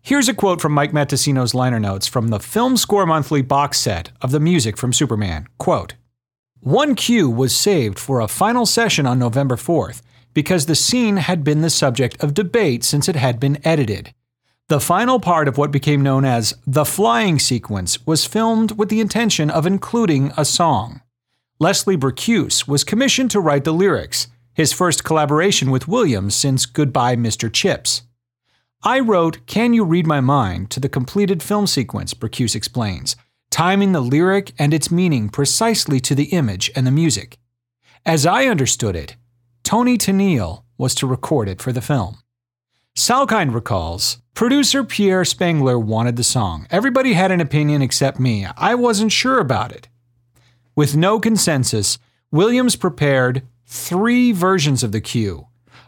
Here's 0.00 0.28
a 0.28 0.34
quote 0.34 0.60
from 0.60 0.72
Mike 0.72 0.92
Matessino's 0.92 1.54
liner 1.54 1.78
notes 1.78 2.06
from 2.06 2.28
the 2.28 2.40
Film 2.40 2.76
Score 2.76 3.06
Monthly 3.06 3.42
box 3.42 3.78
set 3.78 4.10
of 4.20 4.32
the 4.32 4.40
music 4.40 4.76
from 4.76 4.92
Superman. 4.92 5.46
Quote, 5.58 5.94
one 6.60 6.94
cue 6.94 7.28
was 7.28 7.54
saved 7.56 7.98
for 7.98 8.20
a 8.20 8.28
final 8.28 8.66
session 8.66 9.04
on 9.04 9.18
November 9.18 9.56
4th 9.56 10.00
because 10.34 10.66
the 10.66 10.74
scene 10.74 11.16
had 11.16 11.44
been 11.44 11.60
the 11.60 11.70
subject 11.70 12.22
of 12.22 12.34
debate 12.34 12.84
since 12.84 13.08
it 13.08 13.16
had 13.16 13.38
been 13.38 13.58
edited. 13.66 14.14
The 14.68 14.80
final 14.80 15.20
part 15.20 15.48
of 15.48 15.58
what 15.58 15.70
became 15.70 16.02
known 16.02 16.24
as 16.24 16.54
the 16.66 16.84
flying 16.84 17.38
sequence 17.38 18.06
was 18.06 18.24
filmed 18.24 18.78
with 18.78 18.88
the 18.88 19.00
intention 19.00 19.50
of 19.50 19.66
including 19.66 20.32
a 20.36 20.44
song. 20.44 21.02
Leslie 21.58 21.96
Bricusse 21.96 22.66
was 22.66 22.84
commissioned 22.84 23.30
to 23.32 23.40
write 23.40 23.64
the 23.64 23.72
lyrics, 23.72 24.28
his 24.54 24.72
first 24.72 25.04
collaboration 25.04 25.70
with 25.70 25.88
Williams 25.88 26.34
since 26.34 26.66
Goodbye, 26.66 27.16
Mr. 27.16 27.52
Chips. 27.52 28.02
I 28.82 28.98
wrote 28.98 29.46
Can 29.46 29.74
You 29.74 29.84
Read 29.84 30.06
My 30.06 30.20
Mind 30.20 30.70
to 30.70 30.80
the 30.80 30.88
completed 30.88 31.42
film 31.42 31.66
sequence, 31.66 32.14
Bricusse 32.14 32.56
explains, 32.56 33.14
timing 33.50 33.92
the 33.92 34.00
lyric 34.00 34.52
and 34.58 34.74
its 34.74 34.90
meaning 34.90 35.28
precisely 35.28 36.00
to 36.00 36.14
the 36.14 36.32
image 36.32 36.70
and 36.74 36.86
the 36.86 36.90
music. 36.90 37.38
As 38.04 38.26
I 38.26 38.46
understood 38.46 38.96
it, 38.96 39.16
Toni 39.72 39.96
Tennille 39.96 40.64
was 40.76 40.94
to 40.96 41.06
record 41.06 41.48
it 41.48 41.62
for 41.62 41.72
the 41.72 41.80
film. 41.80 42.18
Salkind 42.94 43.54
recalls, 43.54 44.18
producer 44.34 44.84
Pierre 44.84 45.24
Spengler 45.24 45.78
wanted 45.78 46.16
the 46.16 46.22
song. 46.22 46.66
Everybody 46.68 47.14
had 47.14 47.30
an 47.30 47.40
opinion 47.40 47.80
except 47.80 48.20
me. 48.20 48.46
I 48.58 48.74
wasn't 48.74 49.12
sure 49.12 49.38
about 49.38 49.72
it. 49.72 49.88
With 50.76 50.94
no 50.94 51.18
consensus, 51.18 51.98
Williams 52.30 52.76
prepared 52.76 53.48
three 53.64 54.30
versions 54.30 54.82
of 54.82 54.92
the 54.92 55.00
cue 55.00 55.46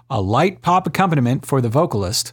a 0.08 0.18
light 0.18 0.62
pop 0.62 0.86
accompaniment 0.86 1.44
for 1.44 1.60
the 1.60 1.68
vocalist, 1.68 2.32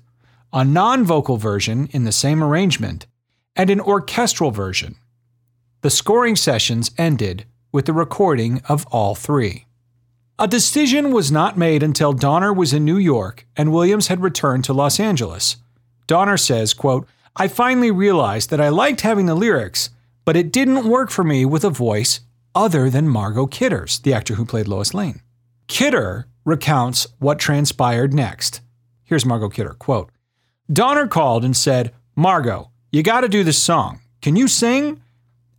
a 0.53 0.63
non 0.63 1.03
vocal 1.03 1.35
version 1.35 1.89
in 1.91 2.05
the 2.05 2.13
same 2.13 2.41
arrangement, 2.41 3.07
and 3.57 3.69
an 3.69 3.81
orchestral 3.81 4.51
version. 4.51 4.95
The 5.81 5.89
scoring 5.89 6.37
sessions 6.37 6.91
ended 6.97 7.43
with 7.73 7.87
the 7.87 7.93
recording 7.93 8.61
of 8.69 8.85
all 8.85 9.15
three. 9.15 9.65
A 10.41 10.47
decision 10.47 11.11
was 11.11 11.31
not 11.31 11.55
made 11.55 11.83
until 11.83 12.13
Donner 12.13 12.51
was 12.51 12.73
in 12.73 12.83
New 12.83 12.97
York 12.97 13.45
and 13.55 13.71
Williams 13.71 14.07
had 14.07 14.23
returned 14.23 14.63
to 14.63 14.73
Los 14.73 14.99
Angeles. 14.99 15.57
Donner 16.07 16.35
says, 16.35 16.73
quote, 16.73 17.07
I 17.35 17.47
finally 17.47 17.91
realized 17.91 18.49
that 18.49 18.59
I 18.59 18.69
liked 18.69 19.01
having 19.01 19.27
the 19.27 19.35
lyrics, 19.35 19.91
but 20.25 20.35
it 20.35 20.51
didn't 20.51 20.89
work 20.89 21.11
for 21.11 21.23
me 21.23 21.45
with 21.45 21.63
a 21.63 21.69
voice 21.69 22.21
other 22.55 22.89
than 22.89 23.07
Margot 23.07 23.45
Kidder's, 23.45 23.99
the 23.99 24.15
actor 24.15 24.33
who 24.33 24.43
played 24.43 24.67
Lois 24.67 24.95
Lane. 24.95 25.21
Kidder 25.67 26.25
recounts 26.43 27.05
what 27.19 27.37
transpired 27.37 28.11
next. 28.11 28.61
Here's 29.03 29.27
Margot 29.27 29.49
Kidder, 29.49 29.75
quote, 29.75 30.09
Donner 30.73 31.05
called 31.05 31.45
and 31.45 31.55
said, 31.55 31.93
Margot, 32.15 32.71
you 32.91 33.03
got 33.03 33.21
to 33.21 33.29
do 33.29 33.43
this 33.43 33.59
song. 33.59 33.99
Can 34.23 34.35
you 34.35 34.47
sing? 34.47 35.03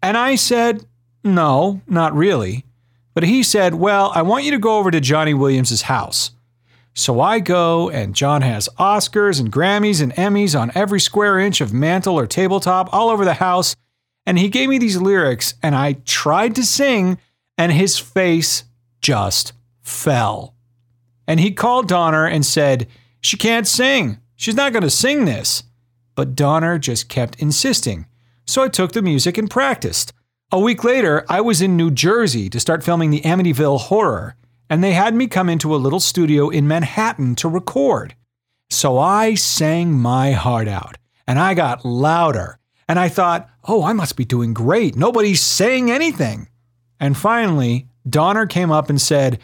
And 0.03 0.17
I 0.17 0.35
said, 0.35 0.85
No, 1.23 1.83
not 1.87 2.17
really. 2.17 2.65
But 3.14 3.25
he 3.25 3.42
said, 3.42 3.75
Well, 3.75 4.12
I 4.14 4.23
want 4.23 4.45
you 4.45 4.50
to 4.52 4.59
go 4.59 4.78
over 4.78 4.90
to 4.90 5.00
Johnny 5.00 5.35
Williams' 5.35 5.83
house. 5.83 6.33
So 6.95 7.21
I 7.21 7.40
go, 7.40 7.88
and 7.88 8.14
John 8.14 8.42
has 8.42 8.69
Oscars 8.78 9.40
and 9.40 9.50
Grammys 9.50 10.02
and 10.02 10.12
Emmys 10.14 10.59
on 10.59 10.73
every 10.75 11.00
square 11.00 11.38
inch 11.38 11.61
of 11.61 11.73
mantle 11.73 12.19
or 12.19 12.26
tabletop 12.26 12.92
all 12.92 13.09
over 13.09 13.25
the 13.25 13.35
house. 13.35 13.75
And 14.26 14.38
he 14.38 14.49
gave 14.49 14.69
me 14.69 14.78
these 14.78 14.99
lyrics, 14.99 15.54
and 15.62 15.75
I 15.75 15.95
tried 16.04 16.54
to 16.57 16.64
sing, 16.64 17.19
and 17.57 17.73
his 17.73 17.99
face 17.99 18.64
just 19.00 19.52
fell. 19.81 20.54
And 21.26 21.40
he 21.40 21.50
called 21.50 21.88
Donner 21.88 22.26
and 22.26 22.45
said, 22.45 22.88
She 23.21 23.37
can't 23.37 23.66
sing. 23.66 24.19
She's 24.37 24.54
not 24.54 24.73
going 24.73 24.83
to 24.83 24.90
sing 24.90 25.25
this. 25.25 25.62
But 26.14 26.37
Donner 26.37 26.78
just 26.78 27.09
kept 27.09 27.40
insisting. 27.40 28.07
So 28.47 28.62
I 28.62 28.69
took 28.69 28.92
the 28.92 29.02
music 29.02 29.38
and 29.38 29.50
practiced. 29.50 30.12
A 30.54 30.61
week 30.61 30.85
later, 30.85 31.25
I 31.30 31.40
was 31.40 31.62
in 31.62 31.78
New 31.78 31.90
Jersey 31.90 32.50
to 32.50 32.61
start 32.61 32.85
filming 32.85 33.11
the 33.11 33.23
Amityville 33.23 33.80
Horror 33.80 34.37
and 34.68 34.82
they 34.82 34.92
had 34.92 35.14
me 35.14 35.26
come 35.26 35.49
into 35.50 35.75
a 35.75 35.76
little 35.76 36.00
studio 36.00 36.49
in 36.49 36.66
Manhattan 36.68 37.35
to 37.37 37.49
record. 37.49 38.14
So 38.71 38.99
I 38.99 39.35
sang 39.35 39.92
my 39.92 40.32
heart 40.32 40.66
out, 40.66 40.97
and 41.26 41.38
I 41.38 41.52
got 41.52 41.85
louder, 41.85 42.59
and 42.88 42.99
I 42.99 43.11
thought, 43.11 43.50
oh, 43.64 43.85
I 43.85 43.92
must 43.92 44.16
be 44.16 44.25
doing 44.25 44.54
great. 44.54 44.97
Nobody's 44.97 45.42
saying 45.42 45.90
anything. 45.90 46.49
And 46.99 47.18
finally, 47.18 47.87
Donner 48.09 48.47
came 48.47 48.71
up 48.71 48.88
and 48.88 49.00
said, 49.00 49.40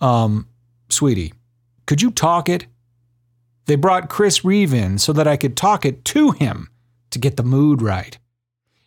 um, 0.00 0.48
sweetie, 0.88 1.34
could 1.86 2.00
you 2.00 2.10
talk 2.10 2.48
it? 2.48 2.66
They 3.66 3.76
brought 3.76 4.08
Chris 4.08 4.44
Reeve 4.44 4.72
in 4.72 4.96
so 4.96 5.12
that 5.12 5.28
I 5.28 5.36
could 5.36 5.58
talk 5.58 5.84
it 5.84 6.04
to 6.06 6.30
him 6.30 6.70
to 7.10 7.18
get 7.18 7.36
the 7.36 7.42
mood 7.42 7.82
right. 7.82 8.18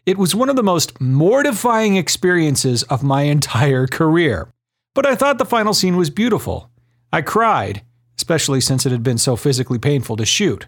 It 0.06 0.18
was 0.18 0.36
one 0.36 0.50
of 0.50 0.58
the 0.58 0.64
most 0.64 1.00
mortifying 1.00 1.96
experiences 1.96 2.84
of 2.84 3.04
my 3.04 3.22
entire 3.22 3.88
career. 3.88 4.50
But 4.94 5.06
I 5.06 5.16
thought 5.16 5.38
the 5.38 5.46
final 5.46 5.74
scene 5.74 5.96
was 5.96 6.10
beautiful. 6.10 6.70
I 7.14 7.22
cried, 7.22 7.84
especially 8.18 8.60
since 8.60 8.86
it 8.86 8.92
had 8.92 9.02
been 9.02 9.18
so 9.18 9.38
physically 9.38 9.80
painful 9.80 10.18
to 10.18 10.26
shoot. 10.26 10.68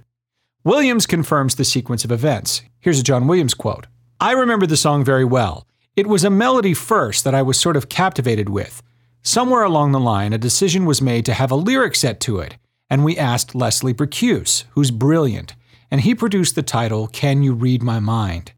Williams 0.63 1.06
confirms 1.06 1.56
the 1.56 1.65
sequence 1.65 2.06
of 2.06 2.13
events. 2.13 2.62
Here's 2.80 3.00
a 3.00 3.04
John 3.04 3.27
Williams 3.27 3.54
quote 3.54 3.88
I 4.22 4.32
remember 4.32 4.65
the 4.65 4.77
song 4.77 5.04
very 5.04 5.25
well. 5.25 5.68
It 5.98 6.08
was 6.08 6.24
a 6.24 6.30
melody 6.30 6.74
first 6.74 7.25
that 7.25 7.36
I 7.36 7.42
was 7.42 7.60
sort 7.60 7.75
of 7.75 7.89
captivated 7.89 8.48
with. 8.48 8.82
Somewhere 9.22 9.63
along 9.63 9.92
the 9.92 10.00
line, 10.00 10.32
a 10.32 10.38
decision 10.38 10.86
was 10.86 11.01
made 11.01 11.25
to 11.25 11.34
have 11.34 11.51
a 11.51 11.56
lyric 11.56 11.96
set 11.96 12.22
to 12.22 12.39
it, 12.39 12.56
and 12.89 13.04
we 13.04 13.18
asked 13.18 13.54
Leslie 13.54 13.94
Bricusse, 13.94 14.63
who's 14.72 14.92
brilliant, 14.92 15.56
and 15.92 16.01
he 16.01 16.15
produced 16.15 16.56
the 16.56 16.63
title 16.63 17.08
Can 17.08 17.44
You 17.44 17.54
Read 17.54 17.84
My 17.84 18.00
Mind? 18.00 18.54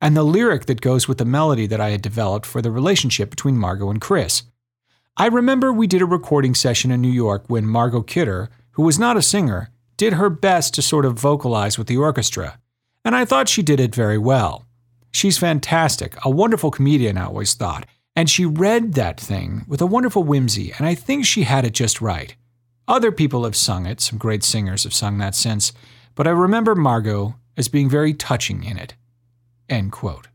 And 0.00 0.16
the 0.16 0.22
lyric 0.22 0.66
that 0.66 0.80
goes 0.80 1.06
with 1.06 1.18
the 1.18 1.24
melody 1.24 1.66
that 1.66 1.80
I 1.80 1.90
had 1.90 2.02
developed 2.02 2.46
for 2.46 2.62
the 2.62 2.70
relationship 2.70 3.30
between 3.30 3.58
Margot 3.58 3.90
and 3.90 4.00
Chris. 4.00 4.44
I 5.16 5.26
remember 5.26 5.72
we 5.72 5.86
did 5.86 6.02
a 6.02 6.06
recording 6.06 6.54
session 6.54 6.90
in 6.90 7.00
New 7.00 7.10
York 7.10 7.44
when 7.48 7.66
Margot 7.66 8.02
Kidder, 8.02 8.48
who 8.72 8.82
was 8.82 8.98
not 8.98 9.16
a 9.16 9.22
singer, 9.22 9.70
did 9.96 10.14
her 10.14 10.30
best 10.30 10.72
to 10.74 10.82
sort 10.82 11.04
of 11.04 11.18
vocalize 11.18 11.76
with 11.76 11.86
the 11.86 11.98
orchestra, 11.98 12.58
and 13.04 13.14
I 13.14 13.26
thought 13.26 13.48
she 13.48 13.62
did 13.62 13.80
it 13.80 13.94
very 13.94 14.16
well. 14.16 14.66
She's 15.12 15.36
fantastic, 15.38 16.14
a 16.24 16.30
wonderful 16.30 16.70
comedian, 16.70 17.18
I 17.18 17.26
always 17.26 17.52
thought, 17.54 17.86
and 18.16 18.30
she 18.30 18.46
read 18.46 18.94
that 18.94 19.20
thing 19.20 19.64
with 19.66 19.82
a 19.82 19.86
wonderful 19.86 20.24
whimsy, 20.24 20.72
and 20.78 20.86
I 20.86 20.94
think 20.94 21.26
she 21.26 21.42
had 21.42 21.64
it 21.64 21.74
just 21.74 22.00
right. 22.00 22.34
Other 22.88 23.12
people 23.12 23.44
have 23.44 23.56
sung 23.56 23.86
it, 23.86 24.00
some 24.00 24.18
great 24.18 24.42
singers 24.42 24.84
have 24.84 24.94
sung 24.94 25.18
that 25.18 25.34
since, 25.34 25.72
but 26.14 26.26
I 26.26 26.30
remember 26.30 26.74
Margot 26.74 27.34
as 27.56 27.68
being 27.68 27.88
very 27.88 28.14
touching 28.14 28.64
in 28.64 28.78
it. 28.78 28.94
End 29.70 29.92
quote. 29.92 30.28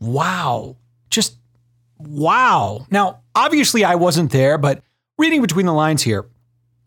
Wow. 0.00 0.76
Just 1.10 1.36
wow. 1.98 2.86
Now, 2.90 3.20
obviously, 3.34 3.84
I 3.84 3.94
wasn't 3.94 4.32
there, 4.32 4.58
but 4.58 4.82
reading 5.18 5.42
between 5.42 5.66
the 5.66 5.72
lines 5.72 6.02
here, 6.02 6.26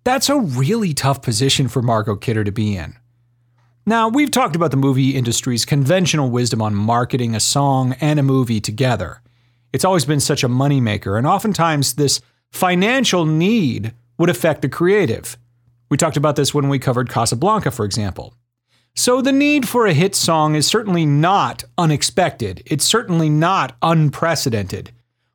that's 0.04 0.30
a 0.30 0.39
really 0.39 0.93
tough 0.93 1.21
position 1.21 1.67
for 1.67 1.82
Margot 1.82 2.15
Kidder 2.15 2.43
to 2.43 2.52
be 2.52 2.76
in. 2.76 2.95
Now, 3.86 4.10
we've 4.10 4.32
talked 4.32 4.56
about 4.56 4.71
the 4.71 4.78
movie 4.78 5.15
industry's 5.15 5.63
conventional 5.63 6.30
wisdom 6.30 6.62
on 6.62 6.76
marketing 6.76 7.36
a 7.36 7.39
song 7.39 7.93
and 8.02 8.19
a 8.19 8.23
movie 8.23 8.60
together. 8.60 9.21
It's 9.71 9.86
always 9.86 10.06
been 10.06 10.19
such 10.19 10.43
a 10.43 10.50
moneymaker, 10.50 11.17
and 11.17 11.28
oftentimes 11.28 11.93
this 11.93 12.19
financial 12.52 13.26
need 13.26 13.93
would 14.17 14.30
affect 14.30 14.62
the 14.62 14.69
creative. 14.69 15.38
We 15.89 15.97
talked 15.97 16.17
about 16.17 16.36
this 16.36 16.54
when 16.54 16.67
we 16.67 16.80
covered 16.80 17.10
Casablanca, 17.10 17.71
for 17.71 17.86
example. 17.86 18.34
So 19.00 19.22
the 19.22 19.32
need 19.32 19.70
for 19.70 19.86
a 19.86 19.94
hit 19.94 20.16
song 20.16 20.56
is 20.56 20.66
certainly 20.66 21.06
not 21.06 21.64
unexpected. 21.78 22.64
It's 22.66 22.84
certainly 22.84 23.30
not 23.30 23.78
unprecedented. 23.84 24.92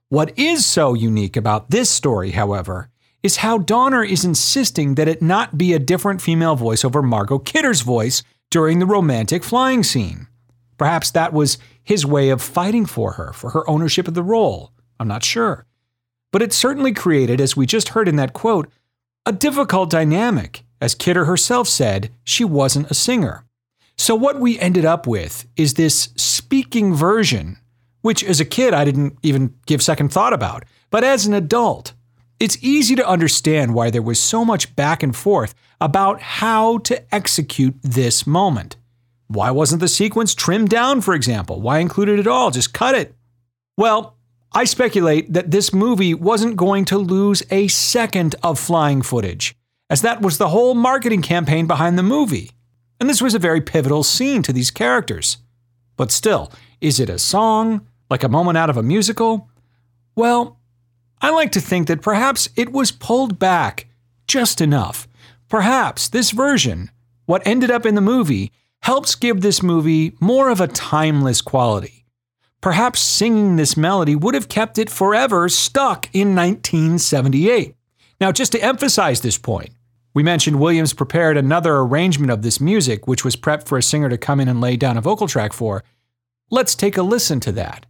What 0.09 0.37
is 0.37 0.67
so 0.67 0.95
unique 0.95 1.37
about 1.37 1.71
this 1.71 1.89
story, 1.89 2.33
however, 2.33 2.89
is 3.23 3.37
how 3.37 3.59
Donner 3.59 4.03
is 4.03 4.25
insisting 4.25 4.97
that 4.97 5.07
it 5.07 5.23
not 5.23 5.57
be 5.57 5.73
a 5.73 5.79
different 5.79 6.21
female 6.21 6.57
voice 6.57 6.85
over 6.85 7.03
Margot 7.03 7.39
Kidder's 7.39 7.83
voice 7.83 8.25
during 8.51 8.81
the 8.81 8.85
romantic 8.85 9.45
flying 9.45 9.85
scene. 9.85 10.27
Perhaps 10.77 11.13
that 11.13 11.33
was 11.33 11.57
his 11.85 12.05
way 12.05 12.31
of 12.31 12.43
fighting 12.43 12.85
for 12.85 13.13
her, 13.13 13.33
for 13.33 13.51
her 13.51 13.71
ownership 13.71 14.09
of 14.09 14.15
the 14.15 14.25
role. 14.25 14.73
I'm 14.99 15.07
not 15.07 15.25
sure. 15.25 15.67
But 16.33 16.43
it 16.43 16.53
certainly 16.53 16.93
created, 16.93 17.41
as 17.41 17.57
we 17.57 17.67
just 17.67 17.91
heard 17.91 18.09
in 18.09 18.17
that 18.17 18.33
quote, 18.33 18.69
a 19.25 19.31
difficult 19.31 19.89
dynamic. 19.89 20.65
As 20.81 20.97
Kidder 20.97 21.27
herself 21.27 21.69
said, 21.69 22.11
she 22.25 22.45
wasn't 22.45 22.91
a 22.91 22.95
singer. 22.95 23.45
So, 23.97 24.15
what 24.15 24.41
we 24.41 24.59
ended 24.59 24.85
up 24.85 25.07
with 25.07 25.47
is 25.57 25.75
this 25.75 26.11
speaking 26.17 26.95
version 26.95 27.59
which 28.03 28.23
as 28.23 28.41
a 28.41 28.45
kid 28.45 28.75
I 28.75 28.85
didn't 28.85 29.17
even 29.23 29.55
give 29.67 29.83
second 29.83 30.13
thought 30.13 30.33
about. 30.33 30.65
But 30.91 31.05
as 31.05 31.25
an 31.25 31.33
adult, 31.33 31.95
it's 32.39 32.59
easy 32.61 32.95
to 32.97 33.09
understand 33.09 33.75
why 33.75 33.91
there 33.91 34.03
was 34.03 34.21
so 34.21 34.45
much 34.45 34.77
back 34.77 35.03
and 35.03 35.17
forth 35.17 35.55
about 35.81 36.21
how 36.21 36.79
to 36.79 37.15
execute 37.15 37.77
this 37.83 38.27
moment. 38.27 38.77
Why 39.29 39.51
wasn't 39.51 39.81
the 39.81 39.89
sequence 39.89 40.35
trimmed 40.35 40.69
down, 40.69 41.01
for 41.01 41.15
example? 41.15 41.61
Why 41.61 41.79
include 41.79 42.11
it 42.11 42.19
at 42.19 42.27
all? 42.27 42.51
Just 42.51 42.75
cut 42.75 42.95
it. 42.95 43.15
Well, 43.79 44.17
I 44.53 44.65
speculate 44.65 45.33
that 45.33 45.51
this 45.51 45.73
movie 45.73 46.13
wasn't 46.13 46.57
going 46.57 46.85
to 46.87 46.99
lose 46.99 47.43
a 47.51 47.69
second 47.69 48.35
of 48.43 48.59
flying 48.59 49.01
footage, 49.01 49.57
as 49.89 50.03
that 50.03 50.21
was 50.21 50.37
the 50.37 50.49
whole 50.49 50.75
marketing 50.75 51.23
campaign 51.23 51.67
behind 51.67 51.97
the 51.97 52.03
movie. 52.03 52.51
And 53.03 53.11
this 53.11 53.21
was 53.21 53.35
a 53.35 53.41
very 53.41 53.61
pivotal 53.61 54.05
scene 54.05 54.45
to 54.45 54.53
these 54.53 54.71
characters. 54.71 55.39
But 55.97 56.13
still, 56.13 56.53
is 56.81 57.01
it 57.01 57.11
a 57.11 57.19
song? 57.19 57.89
like 58.09 58.23
a 58.23 58.29
moment 58.29 58.57
out 58.57 58.71
of 58.71 58.77
a 58.77 58.83
musical? 58.85 59.49
Well, 60.15 60.61
I 61.21 61.31
like 61.31 61.51
to 61.51 61.61
think 61.61 61.89
that 61.89 62.01
perhaps 62.01 62.49
it 62.55 62.71
was 62.71 62.93
pulled 62.93 63.41
back 63.41 63.89
just 64.29 64.61
enough. 64.61 65.09
Perhaps 65.49 66.11
this 66.11 66.31
version, 66.31 66.93
what 67.27 67.45
ended 67.45 67.73
up 67.73 67.85
in 67.85 67.97
the 67.97 68.01
movie, 68.01 68.53
helps 68.83 69.17
give 69.17 69.41
this 69.41 69.65
movie 69.65 70.15
more 70.21 70.49
of 70.49 70.61
a 70.61 70.69
timeless 70.69 71.41
quality. 71.41 72.05
Perhaps 72.61 73.01
singing 73.01 73.57
this 73.57 73.77
melody 73.77 74.15
would 74.15 74.35
have 74.35 74.49
kept 74.49 74.79
it 74.79 74.89
forever 74.89 75.49
stuck 75.49 76.09
in 76.13 76.37
1978. 76.37 77.75
Now, 78.21 78.31
just 78.31 78.53
to 78.53 78.63
emphasize 78.63 79.23
this 79.23 79.39
point, 79.39 79.71
we 80.15 80.23
mentioned 80.23 80.61
Williams 80.61 80.93
prepared 80.93 81.37
another 81.37 81.77
arrangement 81.77 82.31
of 82.31 82.43
this 82.43 82.61
music, 82.61 83.07
which 83.07 83.25
was 83.25 83.35
prepped 83.37 83.67
for 83.67 83.79
a 83.79 83.83
singer 83.83 84.09
to 84.09 84.19
come 84.19 84.41
in 84.41 84.49
and 84.49 84.61
lay 84.61 84.77
down 84.77 84.97
a 84.97 85.01
vocal 85.01 85.27
track 85.27 85.53
for. 85.53 85.83
Let's 86.51 86.75
take 86.75 86.99
a 86.99 87.03
listen 87.03 87.41
to 87.41 87.53
that. 87.53 87.87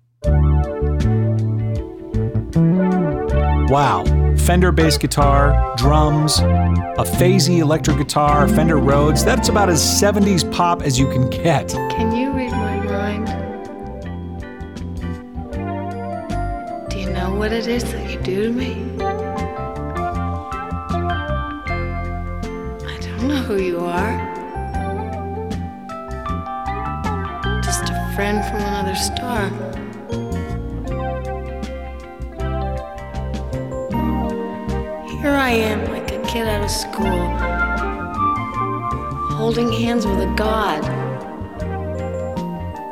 Wow. 3.68 4.04
Fender 4.36 4.70
bass 4.70 4.98
guitar, 4.98 5.74
drums, 5.76 6.38
a 6.38 7.04
phasey 7.04 7.58
electric 7.58 7.96
guitar, 7.96 8.46
Fender 8.46 8.78
Rhodes. 8.78 9.24
That's 9.24 9.48
about 9.48 9.68
as 9.68 9.80
70s 9.80 10.50
pop 10.52 10.82
as 10.82 10.98
you 10.98 11.10
can 11.10 11.28
get. 11.30 11.70
Can 11.70 12.14
you 12.14 12.30
read 12.32 12.50
my 12.52 12.76
mind? 12.84 13.26
Do 16.90 16.98
you 16.98 17.10
know 17.10 17.34
what 17.34 17.52
it 17.52 17.66
is 17.66 17.82
that 17.92 18.10
you 18.10 18.20
do 18.20 18.42
to 18.44 18.52
me? 18.52 19.21
Know 23.28 23.42
who 23.42 23.56
you 23.56 23.78
are. 23.78 24.12
Just 27.62 27.84
a 27.84 28.12
friend 28.14 28.44
from 28.44 28.56
another 28.56 28.94
star. 28.94 29.48
Here 35.20 35.30
I 35.30 35.50
am, 35.50 35.90
like 35.92 36.10
a 36.12 36.20
kid 36.22 36.48
out 36.48 36.64
of 36.64 36.70
school, 36.70 37.28
holding 39.36 39.72
hands 39.72 40.06
with 40.06 40.20
a 40.20 40.34
god. 40.36 40.84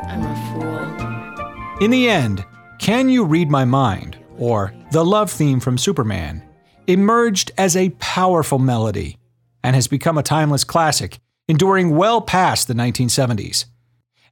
I'm 0.09 0.23
a 0.23 0.35
fool. 0.53 1.85
In 1.85 1.91
the 1.91 2.09
end, 2.09 2.45
Can 2.79 3.09
You 3.09 3.25
Read 3.25 3.51
My 3.51 3.65
Mind, 3.65 4.19
or 4.39 4.73
the 4.93 5.05
love 5.05 5.31
theme 5.31 5.61
from 5.61 5.77
Superman, 5.77 6.43
emerged 6.87 7.53
as 7.59 7.77
a 7.77 7.91
powerful 7.99 8.59
melody 8.59 9.17
and 9.63 9.75
has 9.75 9.89
become 9.89 10.19
a 10.19 10.23
timeless 10.23 10.65
classic, 10.65 11.19
enduring 11.49 11.97
well 11.97 12.21
past 12.21 12.69
the 12.69 12.75
1970s. 12.75 13.67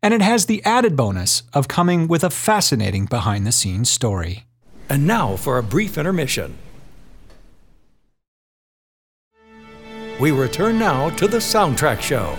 And 0.03 0.14
it 0.14 0.23
has 0.23 0.47
the 0.47 0.64
added 0.64 0.97
bonus 0.97 1.43
of 1.53 1.69
coming 1.69 2.09
with 2.09 2.23
a 2.23 2.31
fascinating 2.31 3.07
behind 3.07 3.47
the 3.47 3.53
scenes 3.53 3.91
story. 3.91 4.45
And 4.88 5.07
now 5.07 5.37
for 5.37 5.59
a 5.59 5.62
brief 5.62 5.99
intermission. 5.99 6.57
We 10.21 10.33
return 10.33 10.79
now 10.79 11.11
to 11.11 11.29
the 11.29 11.38
soundtrack 11.38 12.01
show. 12.01 12.37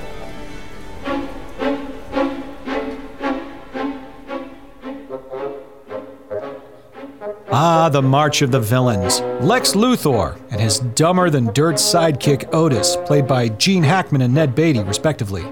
Ah, 7.51 7.89
the 7.89 8.01
March 8.01 8.43
of 8.43 8.51
the 8.51 8.59
Villains. 8.59 9.21
Lex 9.43 9.73
Luthor 9.73 10.39
and 10.51 10.61
his 10.61 10.79
dumber 10.79 11.31
than 11.31 11.51
dirt 11.53 11.75
sidekick 11.77 12.47
Otis, 12.53 12.95
played 13.05 13.25
by 13.25 13.49
Gene 13.49 13.81
Hackman 13.81 14.21
and 14.21 14.35
Ned 14.35 14.53
Beatty, 14.53 14.83
respectively. 14.83 15.43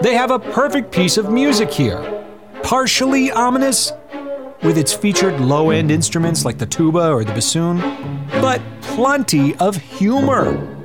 They 0.00 0.14
have 0.14 0.30
a 0.30 0.38
perfect 0.38 0.92
piece 0.92 1.16
of 1.16 1.32
music 1.32 1.72
here. 1.72 2.24
Partially 2.62 3.32
ominous, 3.32 3.92
with 4.62 4.78
its 4.78 4.92
featured 4.92 5.40
low 5.40 5.70
end 5.70 5.90
instruments 5.90 6.44
like 6.44 6.58
the 6.58 6.66
tuba 6.66 7.10
or 7.10 7.24
the 7.24 7.32
bassoon, 7.32 7.78
but 8.40 8.62
plenty 8.80 9.56
of 9.56 9.74
humor. 9.76 10.76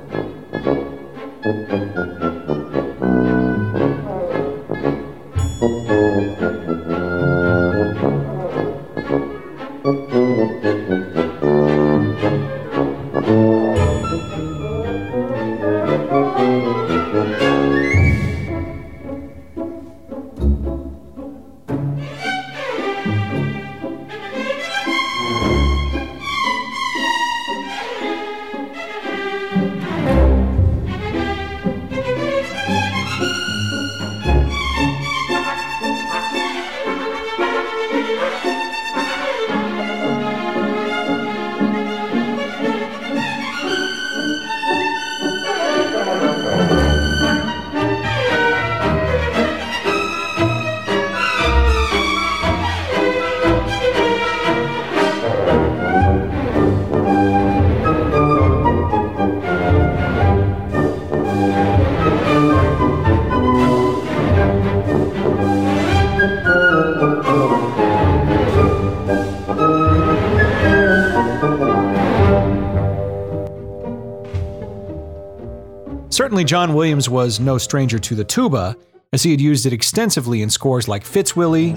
Certainly, 76.36 76.50
John 76.50 76.74
Williams 76.74 77.08
was 77.08 77.40
no 77.40 77.56
stranger 77.56 77.98
to 77.98 78.14
the 78.14 78.22
tuba, 78.22 78.76
as 79.10 79.22
he 79.22 79.30
had 79.30 79.40
used 79.40 79.64
it 79.64 79.72
extensively 79.72 80.42
in 80.42 80.50
scores 80.50 80.86
like 80.86 81.02
Fitzwilly, 81.02 81.72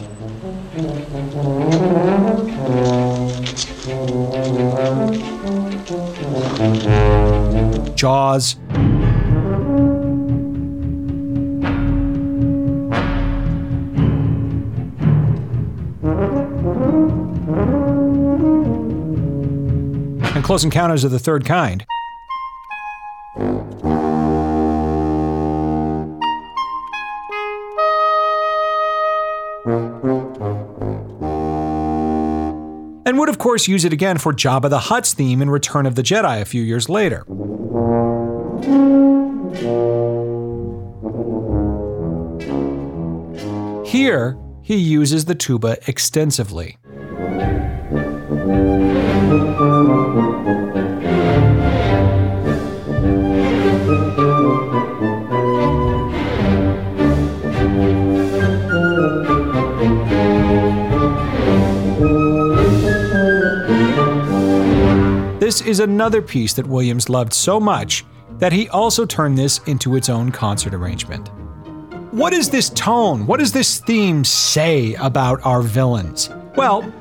Jaws, 7.95 8.57
and 20.35 20.43
Close 20.43 20.65
Encounters 20.65 21.05
of 21.05 21.11
the 21.11 21.19
Third 21.19 21.45
Kind. 21.45 21.85
Course 33.49 33.67
use 33.67 33.83
it 33.83 33.91
again 33.91 34.19
for 34.19 34.31
Jabba 34.31 34.69
the 34.69 34.77
Hutt's 34.77 35.15
theme 35.15 35.41
in 35.41 35.49
Return 35.49 35.87
of 35.87 35.95
the 35.95 36.03
Jedi 36.03 36.39
a 36.39 36.45
few 36.45 36.61
years 36.61 36.87
later. 36.87 37.25
Here, 43.83 44.37
he 44.61 44.75
uses 44.75 45.25
the 45.25 45.33
tuba 45.33 45.79
extensively. 45.87 46.77
Is 65.69 65.79
another 65.79 66.21
piece 66.21 66.53
that 66.53 66.67
Williams 66.67 67.09
loved 67.09 67.31
so 67.31 67.59
much 67.59 68.03
that 68.39 68.51
he 68.51 68.67
also 68.69 69.05
turned 69.05 69.37
this 69.37 69.59
into 69.67 69.95
its 69.95 70.09
own 70.09 70.31
concert 70.31 70.73
arrangement. 70.73 71.29
What 72.11 72.33
is 72.33 72.49
this 72.49 72.69
tone? 72.71 73.27
What 73.27 73.39
does 73.39 73.51
this 73.51 73.79
theme 73.79 74.25
say 74.25 74.95
about 74.95 75.45
our 75.45 75.61
villains? 75.61 76.29
Well, 76.55 76.91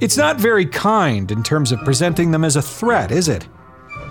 it's 0.00 0.16
not 0.16 0.38
very 0.38 0.66
kind 0.66 1.30
in 1.32 1.42
terms 1.42 1.72
of 1.72 1.80
presenting 1.80 2.30
them 2.30 2.44
as 2.44 2.56
a 2.56 2.62
threat, 2.62 3.10
is 3.10 3.28
it? 3.28 3.48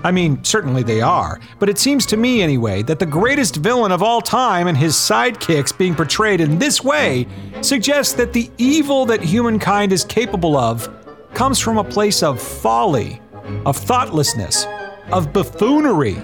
I 0.04 0.12
mean, 0.12 0.44
certainly 0.44 0.82
they 0.82 1.02
are, 1.02 1.40
but 1.60 1.68
it 1.68 1.78
seems 1.78 2.06
to 2.08 2.18
me 2.18 2.42
anyway 2.42 2.84
that 2.84 3.00
the 3.00 3.06
greatest 3.06 3.58
villain 3.58 3.92
of 3.92 4.02
all 4.02 4.22
time 4.22 4.68
and 4.68 4.78
his 4.78 4.96
sidekicks 4.96 5.78
being 5.78 5.94
portrayed 5.94 6.42
in 6.42 6.58
this 6.58 6.82
way 6.84 7.28
suggests 7.62 8.14
that 8.14 8.32
the 8.32 8.50
evil 8.58 9.06
that 9.08 9.22
humankind 9.22 9.92
is 9.92 10.06
capable 10.06 10.56
of 10.58 10.90
comes 11.34 11.60
from 11.60 11.78
a 11.78 11.84
place 11.84 12.24
of 12.24 12.42
folly 12.42 13.22
of 13.66 13.78
thoughtlessness, 13.78 14.66
of 15.12 15.34
buffoonery. 15.34 16.18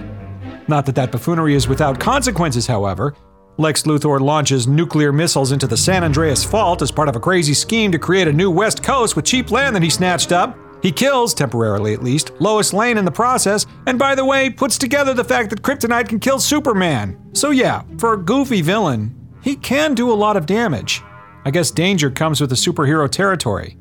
Not 0.68 0.86
that 0.86 0.94
that 0.96 1.12
buffoonery 1.12 1.54
is 1.54 1.68
without 1.68 2.00
consequences, 2.00 2.66
however. 2.66 3.14
Lex 3.58 3.84
Luthor 3.84 4.20
launches 4.20 4.66
nuclear 4.66 5.12
missiles 5.12 5.52
into 5.52 5.66
the 5.66 5.76
San 5.76 6.04
Andreas 6.04 6.44
Fault 6.44 6.82
as 6.82 6.90
part 6.90 7.08
of 7.08 7.16
a 7.16 7.20
crazy 7.20 7.54
scheme 7.54 7.90
to 7.92 7.98
create 7.98 8.28
a 8.28 8.32
new 8.32 8.50
West 8.50 8.82
Coast 8.82 9.16
with 9.16 9.24
cheap 9.24 9.50
land 9.50 9.74
that 9.74 9.82
he 9.82 9.88
snatched 9.88 10.30
up. 10.30 10.58
He 10.82 10.92
kills, 10.92 11.32
temporarily 11.32 11.94
at 11.94 12.02
least, 12.02 12.32
Lois 12.38 12.72
Lane 12.72 12.98
in 12.98 13.04
the 13.04 13.10
process, 13.10 13.66
and 13.86 13.98
by 13.98 14.14
the 14.14 14.24
way, 14.24 14.50
puts 14.50 14.76
together 14.76 15.14
the 15.14 15.24
fact 15.24 15.50
that 15.50 15.62
kryptonite 15.62 16.08
can 16.08 16.20
kill 16.20 16.38
Superman. 16.38 17.18
So, 17.32 17.50
yeah, 17.50 17.82
for 17.98 18.12
a 18.12 18.22
goofy 18.22 18.60
villain, 18.60 19.14
he 19.42 19.56
can 19.56 19.94
do 19.94 20.12
a 20.12 20.14
lot 20.14 20.36
of 20.36 20.44
damage. 20.44 21.02
I 21.46 21.50
guess 21.50 21.70
danger 21.70 22.10
comes 22.10 22.40
with 22.40 22.50
the 22.50 22.56
superhero 22.56 23.10
territory. 23.10 23.78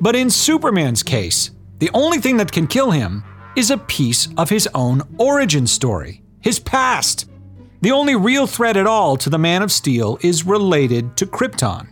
But 0.00 0.16
in 0.16 0.30
Superman's 0.30 1.02
case, 1.02 1.50
the 1.78 1.90
only 1.94 2.18
thing 2.18 2.36
that 2.38 2.52
can 2.52 2.66
kill 2.66 2.90
him 2.90 3.24
is 3.56 3.70
a 3.70 3.78
piece 3.78 4.28
of 4.36 4.50
his 4.50 4.68
own 4.74 5.02
origin 5.18 5.66
story, 5.66 6.22
his 6.40 6.58
past. 6.58 7.28
The 7.80 7.92
only 7.92 8.16
real 8.16 8.46
threat 8.46 8.76
at 8.76 8.86
all 8.86 9.16
to 9.16 9.30
the 9.30 9.38
Man 9.38 9.62
of 9.62 9.70
Steel 9.70 10.18
is 10.20 10.46
related 10.46 11.16
to 11.16 11.26
Krypton. 11.26 11.88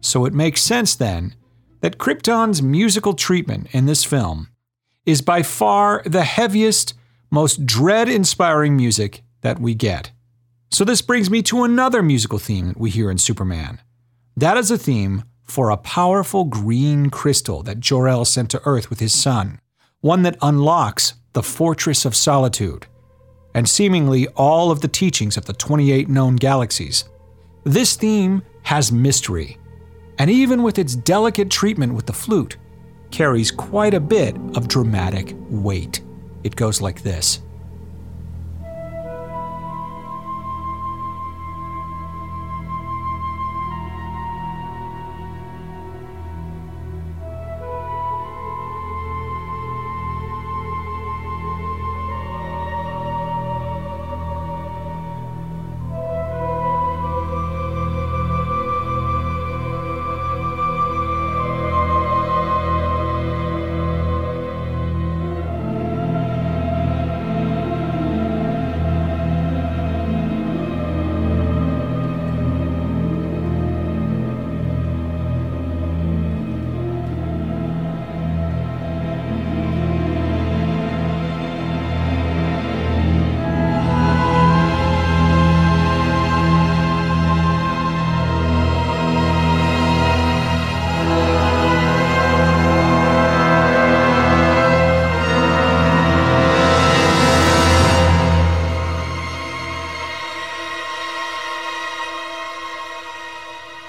So 0.00 0.24
it 0.26 0.34
makes 0.34 0.62
sense 0.62 0.94
then 0.94 1.34
that 1.80 1.98
Krypton's 1.98 2.62
musical 2.62 3.14
treatment 3.14 3.68
in 3.72 3.86
this 3.86 4.04
film 4.04 4.48
is 5.06 5.22
by 5.22 5.42
far 5.42 6.02
the 6.04 6.24
heaviest, 6.24 6.94
most 7.30 7.64
dread 7.64 8.08
inspiring 8.08 8.76
music 8.76 9.22
that 9.40 9.58
we 9.58 9.74
get. 9.74 10.10
So 10.70 10.84
this 10.84 11.00
brings 11.00 11.30
me 11.30 11.42
to 11.42 11.64
another 11.64 12.02
musical 12.02 12.38
theme 12.38 12.68
that 12.68 12.80
we 12.80 12.90
hear 12.90 13.10
in 13.10 13.18
Superman. 13.18 13.80
That 14.36 14.56
is 14.56 14.70
a 14.70 14.76
theme 14.78 15.24
for 15.46 15.70
a 15.70 15.76
powerful 15.76 16.44
green 16.44 17.08
crystal 17.10 17.62
that 17.62 17.80
Jor-El 17.80 18.24
sent 18.24 18.50
to 18.50 18.62
Earth 18.64 18.90
with 18.90 19.00
his 19.00 19.12
son, 19.14 19.60
one 20.00 20.22
that 20.22 20.36
unlocks 20.42 21.14
the 21.32 21.42
Fortress 21.42 22.04
of 22.04 22.14
Solitude. 22.14 22.86
and 23.56 23.66
seemingly 23.66 24.28
all 24.36 24.70
of 24.70 24.82
the 24.82 24.88
teachings 24.88 25.38
of 25.38 25.46
the 25.46 25.52
28 25.54 26.10
known 26.10 26.36
galaxies. 26.36 27.04
This 27.64 27.96
theme 27.96 28.42
has 28.64 28.92
mystery, 28.92 29.56
and 30.18 30.30
even 30.30 30.62
with 30.62 30.78
its 30.78 30.94
delicate 30.94 31.48
treatment 31.48 31.94
with 31.94 32.04
the 32.04 32.12
flute, 32.12 32.58
carries 33.10 33.50
quite 33.50 33.94
a 33.94 34.00
bit 34.00 34.36
of 34.54 34.68
dramatic 34.68 35.34
weight. 35.48 36.02
It 36.44 36.54
goes 36.54 36.82
like 36.82 37.02
this. 37.02 37.40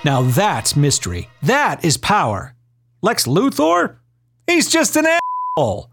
Now 0.08 0.22
that's 0.22 0.78
mystery. 0.78 1.30
That 1.42 1.84
is 1.84 1.98
power. 1.98 2.56
Lex 3.02 3.28
Luthor? 3.28 3.98
He's 4.50 4.70
just 4.70 4.96
an 4.96 5.06
asshole. 5.06 5.92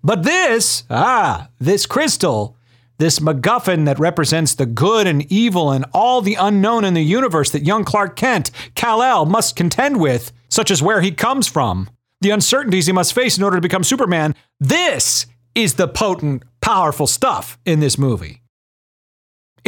But 0.00 0.22
this, 0.22 0.84
ah, 0.88 1.48
this 1.58 1.84
crystal, 1.84 2.56
this 2.98 3.18
MacGuffin 3.18 3.84
that 3.86 3.98
represents 3.98 4.54
the 4.54 4.64
good 4.64 5.08
and 5.08 5.26
evil 5.32 5.72
and 5.72 5.84
all 5.92 6.20
the 6.20 6.36
unknown 6.36 6.84
in 6.84 6.94
the 6.94 7.02
universe 7.02 7.50
that 7.50 7.64
young 7.66 7.82
Clark 7.82 8.14
Kent, 8.14 8.52
Kal-El, 8.76 9.26
must 9.26 9.56
contend 9.56 10.00
with, 10.00 10.30
such 10.48 10.70
as 10.70 10.80
where 10.80 11.00
he 11.00 11.10
comes 11.10 11.48
from, 11.48 11.90
the 12.20 12.30
uncertainties 12.30 12.86
he 12.86 12.92
must 12.92 13.12
face 13.12 13.36
in 13.36 13.42
order 13.42 13.56
to 13.56 13.60
become 13.60 13.82
Superman, 13.82 14.36
this 14.60 15.26
is 15.56 15.74
the 15.74 15.88
potent, 15.88 16.44
powerful 16.60 17.08
stuff 17.08 17.58
in 17.64 17.80
this 17.80 17.98
movie. 17.98 18.40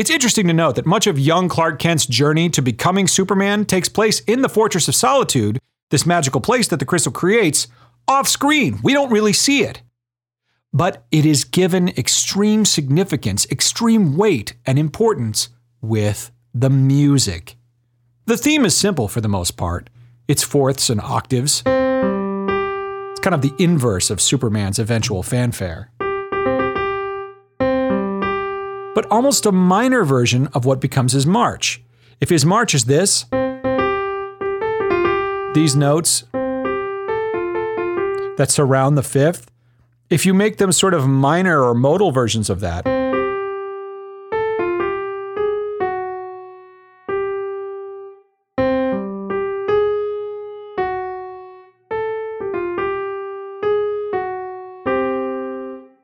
It's 0.01 0.09
interesting 0.09 0.47
to 0.47 0.55
note 0.55 0.77
that 0.77 0.87
much 0.87 1.07
of 1.07 1.19
young 1.19 1.51
Clark 1.51 1.79
Kent's 1.79 2.07
journey 2.07 2.49
to 2.49 2.63
becoming 2.63 3.07
Superman 3.07 3.67
takes 3.67 3.91
place 3.91 4.21
in 4.21 4.41
the 4.41 4.49
Fortress 4.49 4.89
of 4.89 4.95
Solitude, 4.95 5.59
this 5.91 6.07
magical 6.07 6.41
place 6.41 6.69
that 6.69 6.79
the 6.79 6.87
crystal 6.87 7.13
creates, 7.13 7.69
off 8.09 8.27
screen. 8.27 8.81
We 8.83 8.95
don't 8.95 9.13
really 9.13 9.35
see 9.35 9.63
it. 9.63 9.83
But 10.73 11.05
it 11.11 11.27
is 11.27 11.45
given 11.45 11.91
extreme 11.99 12.65
significance, 12.65 13.47
extreme 13.51 14.17
weight, 14.17 14.55
and 14.65 14.79
importance 14.79 15.51
with 15.83 16.31
the 16.55 16.71
music. 16.71 17.57
The 18.25 18.39
theme 18.39 18.65
is 18.65 18.75
simple 18.75 19.07
for 19.07 19.21
the 19.21 19.29
most 19.29 19.59
part 19.59 19.91
it's 20.27 20.43
fourths 20.43 20.89
and 20.89 21.03
octaves. 21.03 21.63
It's 21.67 23.21
kind 23.21 23.35
of 23.35 23.43
the 23.43 23.53
inverse 23.59 24.09
of 24.09 24.23
Superman's 24.23 24.79
eventual 24.79 25.23
fanfare 25.23 25.91
but 28.95 29.07
almost 29.11 29.47
a 29.47 29.53
minor 29.53 30.05
version 30.05 30.49
of 30.49 30.65
what 30.65 30.81
becomes 30.81 31.13
his 31.13 31.27
march. 31.27 31.83
If 32.21 32.29
his 32.29 32.45
march 32.45 32.75
is 32.75 32.85
this, 32.85 33.25
these 35.55 35.75
notes 35.77 36.25
that 38.37 38.49
surround 38.49 38.99
the 38.99 39.03
fifth, 39.03 39.51
if 40.09 40.27
you 40.27 40.35
make 40.35 40.59
them 40.59 40.73
sort 40.73 40.95
of 40.95 41.07
minor 41.07 41.63
or 41.63 41.75
modal 41.75 42.11
versions 42.11 42.51
of 42.51 42.61
that, 42.61 42.85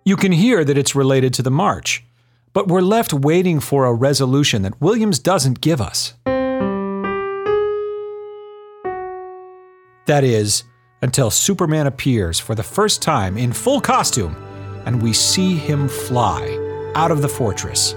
you 0.05 0.17
can 0.17 0.31
hear 0.31 0.65
that 0.65 0.79
it's 0.79 0.95
related 0.95 1.35
to 1.35 1.43
the 1.43 1.51
march. 1.51 2.05
But 2.57 2.69
we're 2.69 2.81
left 2.81 3.13
waiting 3.13 3.61
for 3.61 3.85
a 3.85 3.93
resolution 3.93 4.63
that 4.63 4.81
Williams 4.81 5.19
doesn't 5.19 5.61
give 5.61 5.79
us. 5.79 6.15
That 10.07 10.25
is, 10.25 10.65
until 11.03 11.31
Superman 11.31 11.87
appears 11.87 12.41
for 12.41 12.55
the 12.55 12.63
first 12.63 13.03
time 13.03 13.37
in 13.37 13.53
full 13.53 13.83
costume 13.83 14.35
and 14.87 15.03
we 15.03 15.13
see 15.13 15.57
him 15.57 15.87
fly 15.87 16.93
out 16.95 17.11
of 17.11 17.21
the 17.21 17.29
fortress. 17.29 17.93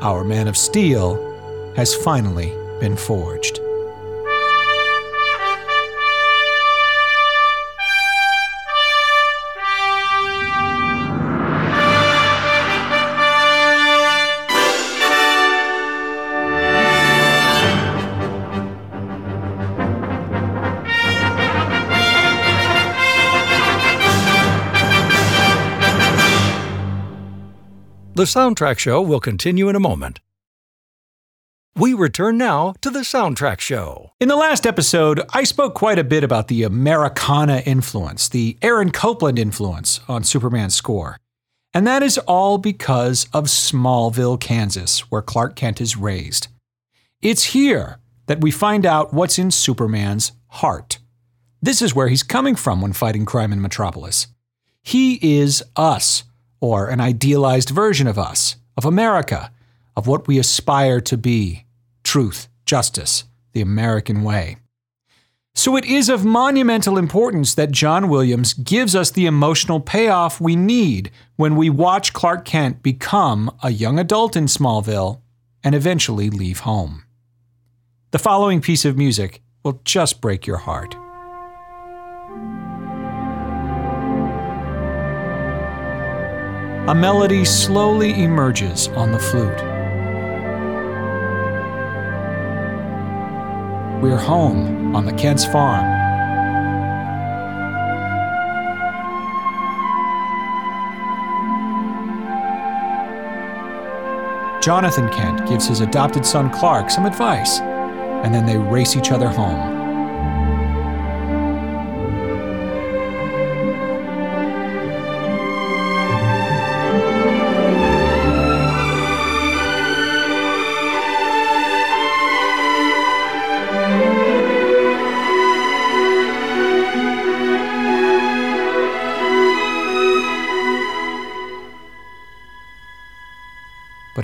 Our 0.00 0.22
Man 0.22 0.46
of 0.46 0.56
Steel 0.56 1.16
has 1.74 1.92
finally 1.92 2.50
been 2.78 2.96
forged. 2.96 3.59
The 28.20 28.26
soundtrack 28.26 28.78
show 28.78 29.00
will 29.00 29.18
continue 29.18 29.70
in 29.70 29.76
a 29.76 29.80
moment. 29.80 30.20
We 31.74 31.94
return 31.94 32.36
now 32.36 32.74
to 32.82 32.90
the 32.90 32.98
soundtrack 32.98 33.60
show. 33.60 34.12
In 34.20 34.28
the 34.28 34.36
last 34.36 34.66
episode, 34.66 35.22
I 35.32 35.44
spoke 35.44 35.72
quite 35.72 35.98
a 35.98 36.04
bit 36.04 36.22
about 36.22 36.48
the 36.48 36.62
Americana 36.62 37.62
influence, 37.64 38.28
the 38.28 38.58
Aaron 38.60 38.90
Copland 38.90 39.38
influence 39.38 40.00
on 40.06 40.22
Superman's 40.22 40.74
score. 40.74 41.16
And 41.72 41.86
that 41.86 42.02
is 42.02 42.18
all 42.18 42.58
because 42.58 43.26
of 43.32 43.46
Smallville, 43.46 44.38
Kansas, 44.38 45.10
where 45.10 45.22
Clark 45.22 45.56
Kent 45.56 45.80
is 45.80 45.96
raised. 45.96 46.48
It's 47.22 47.54
here 47.54 48.00
that 48.26 48.42
we 48.42 48.50
find 48.50 48.84
out 48.84 49.14
what's 49.14 49.38
in 49.38 49.50
Superman's 49.50 50.32
heart. 50.48 50.98
This 51.62 51.80
is 51.80 51.94
where 51.94 52.08
he's 52.08 52.22
coming 52.22 52.54
from 52.54 52.82
when 52.82 52.92
fighting 52.92 53.24
crime 53.24 53.50
in 53.50 53.62
Metropolis. 53.62 54.26
He 54.82 55.18
is 55.40 55.62
us 55.74 56.24
or 56.60 56.88
an 56.88 57.00
idealized 57.00 57.70
version 57.70 58.06
of 58.06 58.18
us, 58.18 58.56
of 58.76 58.84
America, 58.84 59.50
of 59.96 60.06
what 60.06 60.26
we 60.26 60.38
aspire 60.38 61.00
to 61.00 61.16
be 61.16 61.64
truth, 62.04 62.48
justice, 62.66 63.24
the 63.52 63.60
American 63.60 64.22
way. 64.22 64.56
So 65.54 65.76
it 65.76 65.84
is 65.84 66.08
of 66.08 66.24
monumental 66.24 66.96
importance 66.96 67.54
that 67.54 67.72
John 67.72 68.08
Williams 68.08 68.54
gives 68.54 68.94
us 68.94 69.10
the 69.10 69.26
emotional 69.26 69.80
payoff 69.80 70.40
we 70.40 70.54
need 70.54 71.10
when 71.36 71.56
we 71.56 71.68
watch 71.68 72.12
Clark 72.12 72.44
Kent 72.44 72.82
become 72.82 73.54
a 73.62 73.70
young 73.70 73.98
adult 73.98 74.36
in 74.36 74.46
Smallville 74.46 75.20
and 75.64 75.74
eventually 75.74 76.30
leave 76.30 76.60
home. 76.60 77.04
The 78.12 78.18
following 78.18 78.60
piece 78.60 78.84
of 78.84 78.96
music 78.96 79.42
will 79.64 79.80
just 79.84 80.20
break 80.20 80.46
your 80.46 80.58
heart. 80.58 80.96
A 86.88 86.94
melody 86.94 87.44
slowly 87.44 88.22
emerges 88.22 88.88
on 88.88 89.12
the 89.12 89.18
flute. 89.18 89.60
We're 94.02 94.16
home 94.16 94.96
on 94.96 95.04
the 95.04 95.12
Kent's 95.12 95.44
farm. 95.44 95.84
Jonathan 104.62 105.08
Kent 105.10 105.46
gives 105.48 105.66
his 105.68 105.80
adopted 105.80 106.24
son 106.24 106.50
Clark 106.50 106.90
some 106.90 107.04
advice, 107.04 107.60
and 107.60 108.34
then 108.34 108.46
they 108.46 108.56
race 108.56 108.96
each 108.96 109.10
other 109.10 109.28
home. 109.28 109.79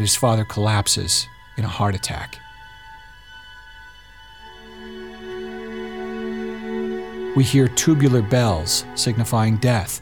His 0.06 0.14
father 0.14 0.44
collapses 0.44 1.26
in 1.56 1.64
a 1.64 1.68
heart 1.68 1.92
attack. 1.92 2.38
We 7.34 7.42
hear 7.42 7.66
tubular 7.66 8.22
bells 8.22 8.84
signifying 8.94 9.56
death. 9.56 10.00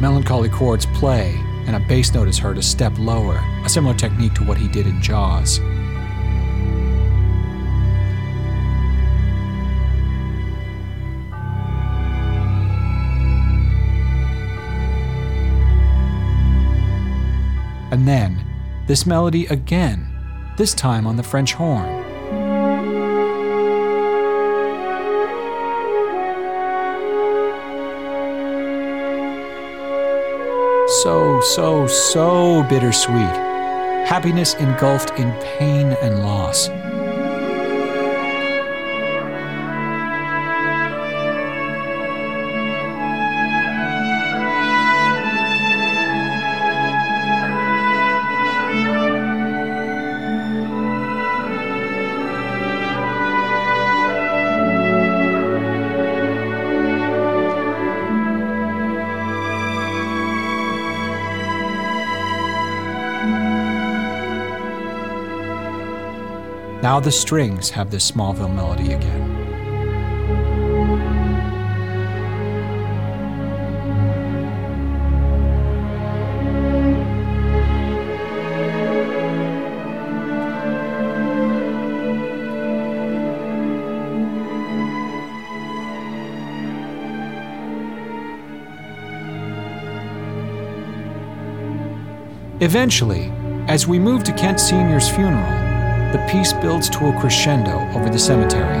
Melancholy 0.00 0.48
chords 0.48 0.84
play, 0.86 1.36
and 1.68 1.76
a 1.76 1.80
bass 1.86 2.12
note 2.12 2.26
is 2.26 2.38
heard 2.38 2.58
a 2.58 2.62
step 2.62 2.92
lower, 2.98 3.40
a 3.64 3.68
similar 3.68 3.94
technique 3.94 4.34
to 4.34 4.42
what 4.42 4.58
he 4.58 4.66
did 4.66 4.88
in 4.88 5.00
Jaws. 5.00 5.60
And 17.92 18.08
then, 18.08 18.42
this 18.86 19.04
melody 19.04 19.44
again, 19.48 20.08
this 20.56 20.72
time 20.72 21.06
on 21.06 21.16
the 21.16 21.22
French 21.22 21.52
horn. 21.52 22.02
So, 31.02 31.42
so, 31.42 31.86
so 31.86 32.62
bittersweet. 32.70 33.36
Happiness 34.06 34.54
engulfed 34.54 35.10
in 35.18 35.30
pain 35.58 35.92
and 36.02 36.20
loss. 36.20 36.70
Now 66.92 67.00
the 67.00 67.10
strings 67.10 67.70
have 67.70 67.90
this 67.90 68.10
Smallville 68.10 68.54
melody 68.54 68.92
again. 68.92 69.30
Eventually, 92.60 93.32
as 93.66 93.86
we 93.86 93.98
move 93.98 94.24
to 94.24 94.32
Kent 94.34 94.60
Sr.'s 94.60 95.08
funeral, 95.08 95.71
the 96.12 96.18
piece 96.30 96.52
builds 96.52 96.90
to 96.90 97.06
a 97.06 97.18
crescendo 97.18 97.88
over 97.94 98.10
the 98.10 98.18
cemetery. 98.18 98.76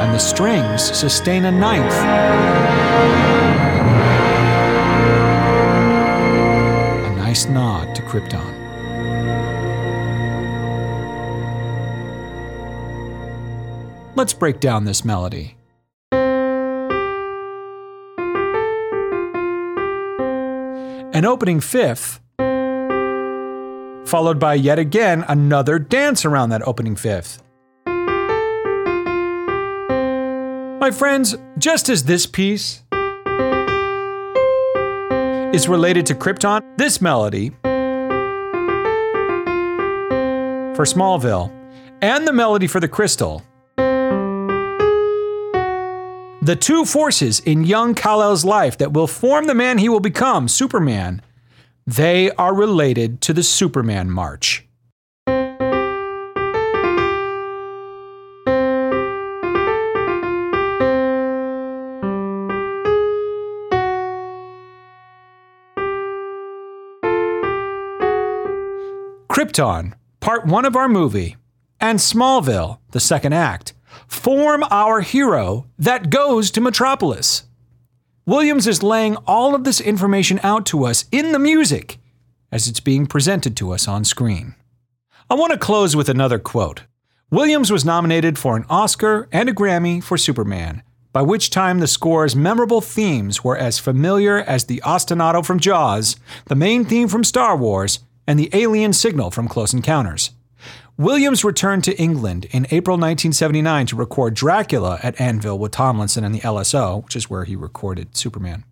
And 0.00 0.12
the 0.12 0.18
strings 0.18 0.82
sustain 0.82 1.44
a 1.44 1.52
ninth. 1.52 1.94
A 7.06 7.16
nice 7.16 7.46
nod 7.46 7.94
to 7.94 8.02
Krypton. 8.02 8.61
Let's 14.22 14.34
break 14.34 14.60
down 14.60 14.84
this 14.84 15.04
melody. 15.04 15.56
An 21.12 21.24
opening 21.24 21.58
fifth, 21.58 22.20
followed 24.06 24.38
by 24.38 24.54
yet 24.54 24.78
again 24.78 25.24
another 25.26 25.80
dance 25.80 26.24
around 26.24 26.50
that 26.50 26.62
opening 26.68 26.94
fifth. 26.94 27.42
My 30.78 30.92
friends, 30.92 31.34
just 31.58 31.88
as 31.88 32.04
this 32.04 32.24
piece 32.24 32.84
is 35.52 35.68
related 35.68 36.06
to 36.06 36.14
Krypton, 36.14 36.62
this 36.76 37.00
melody 37.00 37.50
for 40.76 40.84
Smallville 40.84 41.50
and 42.00 42.24
the 42.24 42.32
melody 42.32 42.68
for 42.68 42.78
the 42.78 42.86
Crystal 42.86 43.42
the 46.42 46.56
two 46.56 46.84
forces 46.84 47.38
in 47.38 47.62
young 47.62 47.94
Kal-El's 47.94 48.44
life 48.44 48.76
that 48.78 48.92
will 48.92 49.06
form 49.06 49.46
the 49.46 49.54
man 49.54 49.78
he 49.78 49.88
will 49.88 50.00
become, 50.00 50.48
Superman, 50.48 51.22
they 51.86 52.32
are 52.32 52.52
related 52.52 53.20
to 53.20 53.32
the 53.32 53.44
Superman 53.44 54.10
March. 54.10 54.66
Krypton, 69.30 69.94
part 70.18 70.44
one 70.44 70.64
of 70.64 70.74
our 70.74 70.88
movie, 70.88 71.36
and 71.80 72.00
Smallville, 72.00 72.78
the 72.90 73.00
second 73.00 73.32
act 73.32 73.71
form 74.12 74.62
our 74.70 75.00
hero 75.00 75.66
that 75.78 76.10
goes 76.10 76.50
to 76.50 76.60
Metropolis. 76.60 77.44
Williams 78.26 78.68
is 78.68 78.82
laying 78.82 79.16
all 79.26 79.54
of 79.54 79.64
this 79.64 79.80
information 79.80 80.38
out 80.42 80.66
to 80.66 80.84
us 80.84 81.06
in 81.10 81.32
the 81.32 81.38
music 81.38 81.98
as 82.52 82.68
it's 82.68 82.78
being 82.78 83.06
presented 83.06 83.56
to 83.56 83.72
us 83.72 83.88
on 83.88 84.04
screen. 84.04 84.54
I 85.30 85.34
want 85.34 85.52
to 85.52 85.58
close 85.58 85.96
with 85.96 86.08
another 86.10 86.38
quote. 86.38 86.82
Williams 87.30 87.72
was 87.72 87.86
nominated 87.86 88.38
for 88.38 88.54
an 88.54 88.66
Oscar 88.68 89.28
and 89.32 89.48
a 89.48 89.54
Grammy 89.54 90.04
for 90.04 90.18
Superman, 90.18 90.82
by 91.12 91.22
which 91.22 91.48
time 91.48 91.80
the 91.80 91.86
score's 91.86 92.36
memorable 92.36 92.82
themes 92.82 93.42
were 93.42 93.56
as 93.56 93.78
familiar 93.78 94.38
as 94.38 94.66
the 94.66 94.82
ostinato 94.84 95.44
from 95.44 95.58
Jaws, 95.58 96.16
the 96.44 96.54
main 96.54 96.84
theme 96.84 97.08
from 97.08 97.24
Star 97.24 97.56
Wars, 97.56 98.00
and 98.26 98.38
the 98.38 98.50
alien 98.52 98.92
signal 98.92 99.30
from 99.30 99.48
Close 99.48 99.72
Encounters. 99.72 100.32
Williams 100.98 101.42
returned 101.42 101.82
to 101.84 101.98
England 101.98 102.44
in 102.50 102.66
April 102.70 102.96
1979 102.96 103.86
to 103.86 103.96
record 103.96 104.34
Dracula 104.34 105.00
at 105.02 105.18
Anvil 105.18 105.58
with 105.58 105.72
Tomlinson 105.72 106.22
and 106.22 106.34
the 106.34 106.40
LSO, 106.40 107.02
which 107.04 107.16
is 107.16 107.30
where 107.30 107.44
he 107.44 107.56
recorded 107.56 108.14
Superman. 108.14 108.64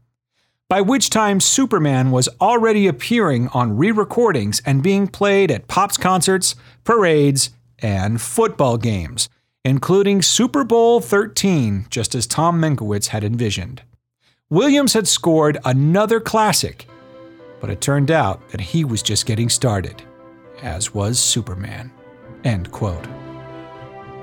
By 0.69 0.83
which 0.83 1.09
time, 1.09 1.41
Superman 1.41 2.11
was 2.11 2.29
already 2.39 2.87
appearing 2.87 3.49
on 3.49 3.77
re 3.77 3.91
recordings 3.91 4.61
and 4.67 4.83
being 4.83 5.09
played 5.09 5.51
at 5.51 5.67
Pops 5.67 5.97
concerts, 5.97 6.55
parades, 6.85 7.51
and 7.79 8.21
football 8.21 8.77
games, 8.77 9.31
including 9.65 10.21
Super 10.21 10.63
Bowl 10.63 11.01
13, 11.01 11.87
just 11.89 12.15
as 12.15 12.27
Tom 12.27 12.61
Mankiewicz 12.61 13.09
had 13.09 13.25
envisioned. 13.25 13.83
Williams 14.51 14.93
had 14.93 15.09
scored 15.09 15.59
another 15.65 16.21
classic, 16.21 16.87
but 17.61 17.71
it 17.71 17.81
turned 17.81 18.11
out 18.11 18.47
that 18.51 18.61
he 18.61 18.85
was 18.85 19.03
just 19.03 19.25
getting 19.25 19.49
started, 19.49 20.03
as 20.63 20.93
was 20.93 21.19
Superman. 21.19 21.91
End 22.45 22.71
quote. 22.71 23.07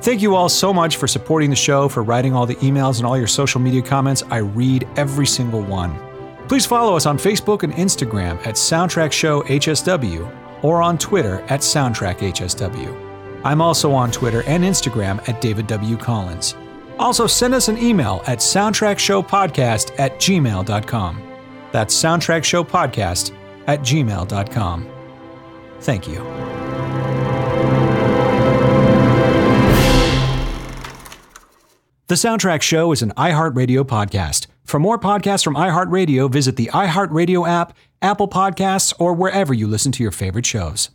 Thank 0.02 0.22
you 0.22 0.36
all 0.36 0.48
so 0.50 0.74
much 0.74 0.98
for 0.98 1.08
supporting 1.08 1.50
the 1.50 1.56
show, 1.56 1.90
for 1.90 2.04
writing 2.04 2.34
all 2.34 2.46
the 2.46 2.56
emails 2.58 2.98
and 2.98 3.06
all 3.06 3.18
your 3.18 3.28
social 3.28 3.60
media 3.60 3.82
comments. 3.82 4.24
I 4.30 4.38
read 4.38 4.88
every 4.96 5.26
single 5.26 5.62
one. 5.62 5.98
Please 6.48 6.66
follow 6.66 6.96
us 6.96 7.06
on 7.06 7.18
Facebook 7.18 7.64
and 7.64 7.74
Instagram 7.74 8.38
at 8.46 8.56
Soundtrack 8.56 9.12
Show 9.12 9.42
HSW 9.44 10.64
or 10.64 10.82
on 10.82 10.98
Twitter 10.98 11.42
at 11.50 11.62
Soundtrack 11.62 12.20
HSW. 12.20 13.42
I'm 13.44 13.62
also 13.62 13.92
on 13.92 14.12
Twitter 14.12 14.44
and 14.44 14.64
Instagram 14.64 15.28
at 15.28 15.42
David 15.42 15.68
W. 15.68 15.98
Collins. 15.98 16.56
Also, 17.00 17.28
send 17.28 17.54
us 17.54 17.68
an 17.68 17.78
email 17.78 18.24
at 18.28 18.40
soundtrackshowpodcast 18.40 20.00
at 20.00 20.20
gmail.com. 20.20 21.24
That's 21.72 21.96
soundtrackshowpodcast 21.96 23.36
at 23.68 23.82
gmail.com. 23.82 24.90
Thank 25.82 26.08
you. 26.08 26.87
The 32.10 32.16
Soundtrack 32.16 32.62
Show 32.62 32.94
is 32.94 33.02
an 33.02 33.12
iHeartRadio 33.18 33.84
podcast. 33.84 34.48
For 34.64 34.80
more 34.80 34.98
podcasts 34.98 35.44
from 35.44 35.56
iHeartRadio, 35.56 36.32
visit 36.32 36.56
the 36.56 36.68
iHeartRadio 36.68 37.46
app, 37.46 37.76
Apple 38.02 38.30
Podcasts, 38.30 38.94
or 38.98 39.14
wherever 39.14 39.54
you 39.54 39.68
listen 39.68 39.92
to 39.92 40.04
your 40.04 40.14
favorite 40.14 40.46
shows. 40.46 40.90